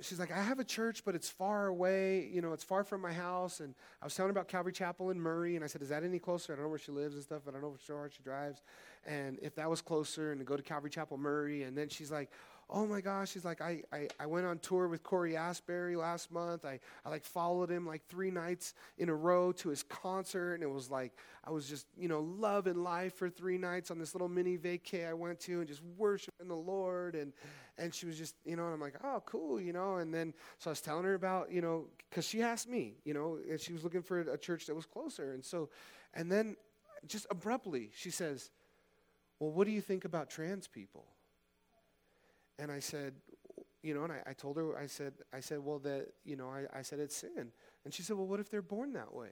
she's 0.00 0.18
like, 0.18 0.30
I 0.30 0.42
have 0.42 0.58
a 0.58 0.64
church, 0.64 1.04
but 1.04 1.14
it's 1.14 1.28
far 1.28 1.66
away. 1.66 2.28
You 2.32 2.42
know, 2.42 2.52
it's 2.52 2.64
far 2.64 2.84
from 2.84 3.00
my 3.00 3.12
house. 3.12 3.60
And 3.60 3.74
I 4.00 4.04
was 4.04 4.14
telling 4.14 4.30
about 4.30 4.48
Calvary 4.48 4.72
Chapel 4.72 5.10
in 5.10 5.20
Murray, 5.20 5.56
and 5.56 5.64
I 5.64 5.68
said, 5.68 5.82
Is 5.82 5.88
that 5.88 6.04
any 6.04 6.18
closer? 6.18 6.52
I 6.52 6.56
don't 6.56 6.64
know 6.64 6.70
where 6.70 6.78
she 6.78 6.92
lives 6.92 7.14
and 7.14 7.22
stuff, 7.22 7.42
but 7.44 7.52
I 7.52 7.54
don't 7.54 7.62
know 7.62 7.76
how 7.88 7.94
far 7.94 8.10
she 8.10 8.22
drives. 8.22 8.62
And 9.06 9.38
if 9.42 9.54
that 9.56 9.68
was 9.68 9.80
closer, 9.80 10.32
and 10.32 10.40
to 10.40 10.44
go 10.44 10.56
to 10.56 10.62
Calvary 10.62 10.90
Chapel 10.90 11.16
Murray. 11.16 11.64
And 11.64 11.76
then 11.76 11.88
she's 11.88 12.10
like, 12.10 12.30
oh 12.70 12.86
my 12.86 13.00
gosh, 13.00 13.32
she's 13.32 13.44
like, 13.44 13.60
I, 13.60 13.82
I, 13.92 14.08
I 14.18 14.26
went 14.26 14.46
on 14.46 14.58
tour 14.58 14.88
with 14.88 15.02
Cory 15.02 15.36
Asbury 15.36 15.96
last 15.96 16.32
month. 16.32 16.64
I, 16.64 16.80
I 17.04 17.10
like 17.10 17.24
followed 17.24 17.70
him 17.70 17.86
like 17.86 18.06
three 18.08 18.30
nights 18.30 18.74
in 18.98 19.08
a 19.08 19.14
row 19.14 19.52
to 19.52 19.68
his 19.68 19.82
concert. 19.82 20.54
And 20.54 20.62
it 20.62 20.70
was 20.70 20.90
like, 20.90 21.12
I 21.44 21.50
was 21.50 21.68
just, 21.68 21.86
you 21.96 22.08
know, 22.08 22.20
loving 22.20 22.82
life 22.82 23.14
for 23.14 23.28
three 23.28 23.58
nights 23.58 23.90
on 23.90 23.98
this 23.98 24.14
little 24.14 24.28
mini 24.28 24.56
vacay 24.56 25.08
I 25.08 25.12
went 25.12 25.40
to 25.40 25.58
and 25.58 25.68
just 25.68 25.82
worshiping 25.96 26.48
the 26.48 26.54
Lord. 26.54 27.14
And, 27.14 27.32
and 27.76 27.94
she 27.94 28.06
was 28.06 28.16
just, 28.16 28.34
you 28.44 28.56
know, 28.56 28.64
and 28.64 28.74
I'm 28.74 28.80
like, 28.80 28.96
oh, 29.04 29.22
cool, 29.26 29.60
you 29.60 29.72
know. 29.72 29.96
And 29.96 30.12
then, 30.12 30.32
so 30.58 30.70
I 30.70 30.72
was 30.72 30.80
telling 30.80 31.04
her 31.04 31.14
about, 31.14 31.52
you 31.52 31.60
know, 31.60 31.86
because 32.08 32.26
she 32.26 32.42
asked 32.42 32.68
me, 32.68 32.94
you 33.04 33.14
know, 33.14 33.38
and 33.48 33.60
she 33.60 33.72
was 33.72 33.84
looking 33.84 34.02
for 34.02 34.20
a 34.20 34.38
church 34.38 34.66
that 34.66 34.74
was 34.74 34.86
closer. 34.86 35.32
And 35.32 35.44
so, 35.44 35.68
and 36.14 36.30
then 36.30 36.56
just 37.06 37.26
abruptly, 37.30 37.90
she 37.94 38.10
says, 38.10 38.50
well, 39.38 39.50
what 39.50 39.66
do 39.66 39.72
you 39.72 39.80
think 39.80 40.04
about 40.04 40.30
trans 40.30 40.66
people? 40.66 41.04
And 42.58 42.70
I 42.70 42.80
said, 42.80 43.14
you 43.82 43.94
know, 43.94 44.04
and 44.04 44.12
I, 44.12 44.22
I, 44.26 44.32
told 44.32 44.56
her, 44.56 44.76
I 44.78 44.86
said, 44.86 45.12
I 45.32 45.40
said, 45.40 45.58
well, 45.58 45.78
that, 45.80 46.08
you 46.24 46.36
know, 46.36 46.48
I, 46.48 46.78
I 46.78 46.82
said 46.82 47.00
it's 47.00 47.16
sin. 47.16 47.52
And 47.84 47.92
she 47.92 48.02
said, 48.02 48.16
well, 48.16 48.26
what 48.26 48.40
if 48.40 48.50
they're 48.50 48.62
born 48.62 48.92
that 48.94 49.14
way? 49.14 49.28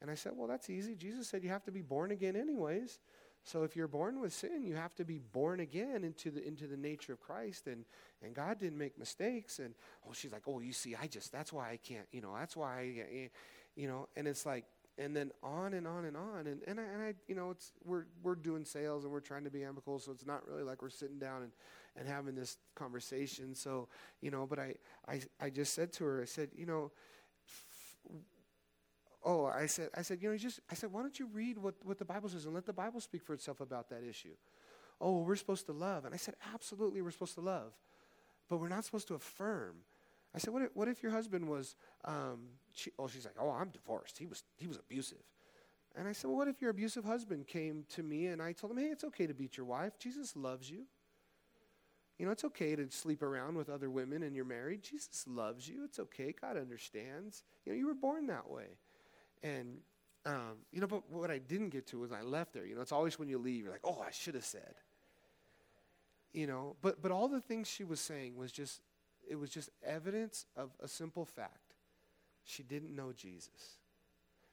And 0.00 0.10
I 0.10 0.14
said, 0.14 0.32
well, 0.34 0.48
that's 0.48 0.68
easy. 0.68 0.94
Jesus 0.94 1.28
said 1.28 1.44
you 1.44 1.50
have 1.50 1.64
to 1.64 1.72
be 1.72 1.82
born 1.82 2.10
again 2.10 2.36
anyways. 2.36 2.98
So 3.44 3.62
if 3.62 3.76
you're 3.76 3.88
born 3.88 4.20
with 4.20 4.32
sin, 4.32 4.64
you 4.64 4.74
have 4.74 4.94
to 4.96 5.04
be 5.04 5.18
born 5.18 5.60
again 5.60 6.02
into 6.02 6.30
the 6.30 6.46
into 6.46 6.66
the 6.66 6.78
nature 6.78 7.12
of 7.12 7.20
Christ. 7.20 7.66
And 7.66 7.84
and 8.22 8.34
God 8.34 8.58
didn't 8.58 8.78
make 8.78 8.98
mistakes. 8.98 9.58
And 9.58 9.74
oh, 10.08 10.12
she's 10.14 10.32
like, 10.32 10.42
oh, 10.46 10.60
you 10.60 10.72
see, 10.72 10.96
I 11.00 11.06
just 11.06 11.30
that's 11.30 11.52
why 11.52 11.70
I 11.70 11.76
can't, 11.76 12.06
you 12.10 12.22
know, 12.22 12.34
that's 12.34 12.56
why. 12.56 12.78
I, 12.78 13.04
eh, 13.14 13.28
you 13.76 13.88
know, 13.88 14.08
and 14.16 14.28
it's 14.28 14.46
like, 14.46 14.64
and 14.98 15.14
then 15.14 15.32
on 15.42 15.74
and 15.74 15.86
on 15.86 16.04
and 16.04 16.16
on, 16.16 16.46
and 16.46 16.60
and 16.66 16.78
I, 16.78 16.82
and 16.84 17.02
I 17.02 17.14
you 17.26 17.34
know, 17.34 17.50
it's 17.50 17.72
we're 17.84 18.04
we're 18.22 18.34
doing 18.34 18.64
sales 18.64 19.04
and 19.04 19.12
we're 19.12 19.20
trying 19.20 19.44
to 19.44 19.50
be 19.50 19.64
amicable, 19.64 19.98
so 19.98 20.12
it's 20.12 20.26
not 20.26 20.46
really 20.46 20.62
like 20.62 20.82
we're 20.82 20.90
sitting 20.90 21.18
down 21.18 21.42
and 21.42 21.52
and 21.96 22.08
having 22.08 22.34
this 22.34 22.58
conversation. 22.74 23.54
So 23.54 23.88
you 24.20 24.30
know, 24.30 24.46
but 24.46 24.58
I 24.58 24.74
I 25.08 25.20
I 25.40 25.50
just 25.50 25.74
said 25.74 25.92
to 25.94 26.04
her, 26.04 26.22
I 26.22 26.26
said, 26.26 26.50
you 26.56 26.66
know. 26.66 26.92
Oh, 29.26 29.46
I 29.46 29.64
said, 29.64 29.88
I 29.96 30.02
said, 30.02 30.20
you 30.20 30.30
know, 30.30 30.36
just, 30.36 30.60
I 30.70 30.74
said, 30.74 30.92
why 30.92 31.00
don't 31.00 31.18
you 31.18 31.26
read 31.32 31.56
what, 31.56 31.76
what 31.82 31.96
the 31.96 32.04
Bible 32.04 32.28
says 32.28 32.44
and 32.44 32.52
let 32.52 32.66
the 32.66 32.74
Bible 32.74 33.00
speak 33.00 33.22
for 33.22 33.32
itself 33.32 33.62
about 33.62 33.88
that 33.88 34.02
issue? 34.06 34.34
Oh, 35.00 35.22
we're 35.22 35.36
supposed 35.36 35.64
to 35.64 35.72
love. 35.72 36.04
And 36.04 36.12
I 36.12 36.18
said, 36.18 36.34
absolutely, 36.52 37.00
we're 37.00 37.10
supposed 37.10 37.32
to 37.36 37.40
love. 37.40 37.72
But 38.50 38.58
we're 38.58 38.68
not 38.68 38.84
supposed 38.84 39.08
to 39.08 39.14
affirm. 39.14 39.76
I 40.34 40.38
said, 40.38 40.52
what 40.52 40.62
if, 40.62 40.70
what 40.74 40.88
if 40.88 41.02
your 41.02 41.12
husband 41.12 41.48
was, 41.48 41.76
um, 42.04 42.48
she, 42.72 42.90
oh, 42.98 43.06
she's 43.06 43.24
like, 43.24 43.36
oh, 43.38 43.50
I'm 43.50 43.68
divorced. 43.68 44.18
He 44.18 44.26
was, 44.26 44.42
he 44.56 44.66
was 44.66 44.78
abusive. 44.78 45.22
And 45.96 46.08
I 46.08 46.12
said, 46.12 46.28
well, 46.28 46.38
what 46.38 46.48
if 46.48 46.60
your 46.60 46.70
abusive 46.70 47.04
husband 47.04 47.46
came 47.46 47.84
to 47.90 48.02
me 48.02 48.26
and 48.26 48.42
I 48.42 48.52
told 48.52 48.72
him, 48.72 48.78
hey, 48.78 48.88
it's 48.88 49.04
okay 49.04 49.28
to 49.28 49.34
beat 49.34 49.56
your 49.56 49.66
wife. 49.66 49.96
Jesus 49.98 50.34
loves 50.34 50.68
you. 50.68 50.86
You 52.18 52.26
know, 52.26 52.32
it's 52.32 52.44
okay 52.44 52.74
to 52.74 52.90
sleep 52.90 53.22
around 53.22 53.56
with 53.56 53.68
other 53.68 53.90
women 53.90 54.24
and 54.24 54.34
you're 54.34 54.44
married. 54.44 54.82
Jesus 54.82 55.24
loves 55.28 55.68
you. 55.68 55.84
It's 55.84 56.00
okay. 56.00 56.34
God 56.40 56.56
understands. 56.56 57.44
You 57.64 57.72
know, 57.72 57.78
you 57.78 57.86
were 57.86 57.94
born 57.94 58.26
that 58.26 58.50
way. 58.50 58.66
And, 59.44 59.78
um, 60.26 60.58
you 60.72 60.80
know, 60.80 60.86
but 60.88 61.08
what 61.10 61.30
I 61.30 61.38
didn't 61.38 61.68
get 61.70 61.86
to 61.88 62.00
was 62.00 62.10
I 62.10 62.22
left 62.22 62.54
there. 62.54 62.66
You 62.66 62.74
know, 62.74 62.80
it's 62.80 62.92
always 62.92 63.18
when 63.18 63.28
you 63.28 63.38
leave, 63.38 63.64
you're 63.64 63.72
like, 63.72 63.84
oh, 63.84 64.02
I 64.04 64.10
should 64.10 64.34
have 64.34 64.44
said. 64.44 64.74
You 66.32 66.48
know, 66.48 66.74
but, 66.82 67.00
but 67.00 67.12
all 67.12 67.28
the 67.28 67.40
things 67.40 67.68
she 67.68 67.84
was 67.84 68.00
saying 68.00 68.36
was 68.36 68.50
just, 68.50 68.80
it 69.28 69.36
was 69.36 69.50
just 69.50 69.70
evidence 69.84 70.46
of 70.56 70.70
a 70.80 70.88
simple 70.88 71.24
fact. 71.24 71.74
She 72.44 72.62
didn't 72.62 72.94
know 72.94 73.12
Jesus. 73.12 73.78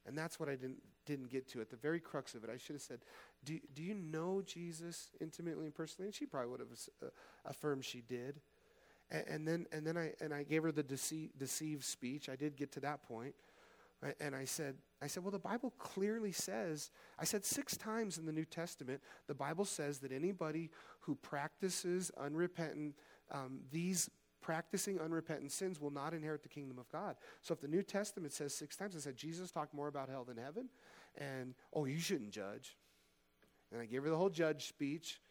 And 0.05 0.17
that's 0.17 0.39
what 0.39 0.49
I 0.49 0.55
didn't, 0.55 0.81
didn't 1.05 1.29
get 1.29 1.47
to. 1.49 1.61
At 1.61 1.69
the 1.69 1.75
very 1.75 1.99
crux 1.99 2.33
of 2.33 2.43
it, 2.43 2.49
I 2.49 2.57
should 2.57 2.75
have 2.75 2.81
said, 2.81 2.99
do, 3.43 3.59
do 3.75 3.83
you 3.83 3.93
know 3.93 4.41
Jesus 4.45 5.09
intimately 5.19 5.65
and 5.65 5.75
personally? 5.75 6.07
And 6.07 6.15
she 6.15 6.25
probably 6.25 6.49
would 6.49 6.59
have 6.59 6.69
uh, 7.03 7.05
affirmed 7.45 7.85
she 7.85 8.01
did. 8.01 8.39
And, 9.11 9.23
and, 9.27 9.47
then, 9.47 9.65
and 9.71 9.85
then 9.85 9.97
I, 9.97 10.13
and 10.19 10.33
I 10.33 10.43
gave 10.43 10.63
her 10.63 10.71
the 10.71 10.83
deceive, 10.83 11.29
deceived 11.37 11.83
speech. 11.83 12.29
I 12.29 12.35
did 12.35 12.55
get 12.55 12.71
to 12.73 12.79
that 12.79 13.03
point. 13.03 13.35
And 14.19 14.35
I 14.35 14.45
said, 14.45 14.77
I 14.99 15.05
said, 15.05 15.23
well, 15.23 15.31
the 15.31 15.37
Bible 15.37 15.73
clearly 15.77 16.31
says, 16.31 16.89
I 17.19 17.23
said 17.23 17.45
six 17.45 17.77
times 17.77 18.17
in 18.17 18.25
the 18.25 18.31
New 18.31 18.45
Testament, 18.45 18.99
the 19.27 19.35
Bible 19.35 19.63
says 19.63 19.99
that 19.99 20.11
anybody 20.11 20.71
who 21.01 21.13
practices 21.13 22.11
unrepentant, 22.19 22.95
um, 23.31 23.59
these 23.71 24.09
practicing 24.41 24.99
unrepentant 24.99 25.51
sins 25.51 25.79
will 25.79 25.91
not 25.91 26.13
inherit 26.13 26.43
the 26.43 26.49
kingdom 26.49 26.79
of 26.79 26.91
God. 26.91 27.15
So 27.41 27.53
if 27.53 27.61
the 27.61 27.67
New 27.67 27.83
Testament 27.83 28.33
says 28.33 28.53
six 28.53 28.75
times, 28.75 28.95
it 28.95 29.01
said, 29.01 29.15
Jesus 29.15 29.51
talked 29.51 29.73
more 29.73 29.87
about 29.87 30.09
hell 30.09 30.23
than 30.23 30.37
heaven. 30.37 30.69
And, 31.17 31.53
oh, 31.73 31.85
you 31.85 31.99
shouldn't 31.99 32.31
judge. 32.31 32.77
And 33.71 33.81
I 33.81 33.85
gave 33.85 34.03
her 34.03 34.09
the 34.09 34.17
whole 34.17 34.29
judge 34.29 34.67
speech. 34.67 35.21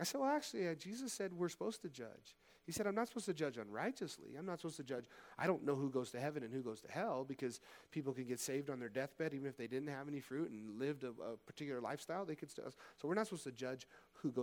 I 0.00 0.04
said, 0.04 0.20
well, 0.20 0.30
actually, 0.30 0.68
uh, 0.68 0.74
Jesus 0.74 1.12
said 1.12 1.32
we're 1.32 1.48
supposed 1.48 1.82
to 1.82 1.88
judge. 1.88 2.36
He 2.64 2.70
said, 2.70 2.86
I'm 2.86 2.94
not 2.94 3.08
supposed 3.08 3.26
to 3.26 3.34
judge 3.34 3.56
unrighteously. 3.56 4.36
I'm 4.38 4.46
not 4.46 4.60
supposed 4.60 4.76
to 4.76 4.84
judge. 4.84 5.06
I 5.36 5.46
don't 5.46 5.64
know 5.64 5.74
who 5.74 5.90
goes 5.90 6.10
to 6.12 6.20
heaven 6.20 6.44
and 6.44 6.52
who 6.52 6.62
goes 6.62 6.80
to 6.82 6.92
hell 6.92 7.24
because 7.26 7.60
people 7.90 8.12
can 8.12 8.24
get 8.24 8.38
saved 8.38 8.70
on 8.70 8.78
their 8.78 8.88
deathbed 8.88 9.34
even 9.34 9.48
if 9.48 9.56
they 9.56 9.66
didn't 9.66 9.88
have 9.88 10.06
any 10.06 10.20
fruit 10.20 10.50
and 10.50 10.78
lived 10.78 11.02
a, 11.02 11.08
a 11.08 11.36
particular 11.44 11.80
lifestyle. 11.80 12.24
They 12.24 12.36
could 12.36 12.50
still. 12.50 12.72
So 13.00 13.08
we're 13.08 13.14
not 13.14 13.26
supposed 13.26 13.44
to 13.44 13.52
judge 13.52 13.88
who 14.12 14.30
goes 14.30 14.40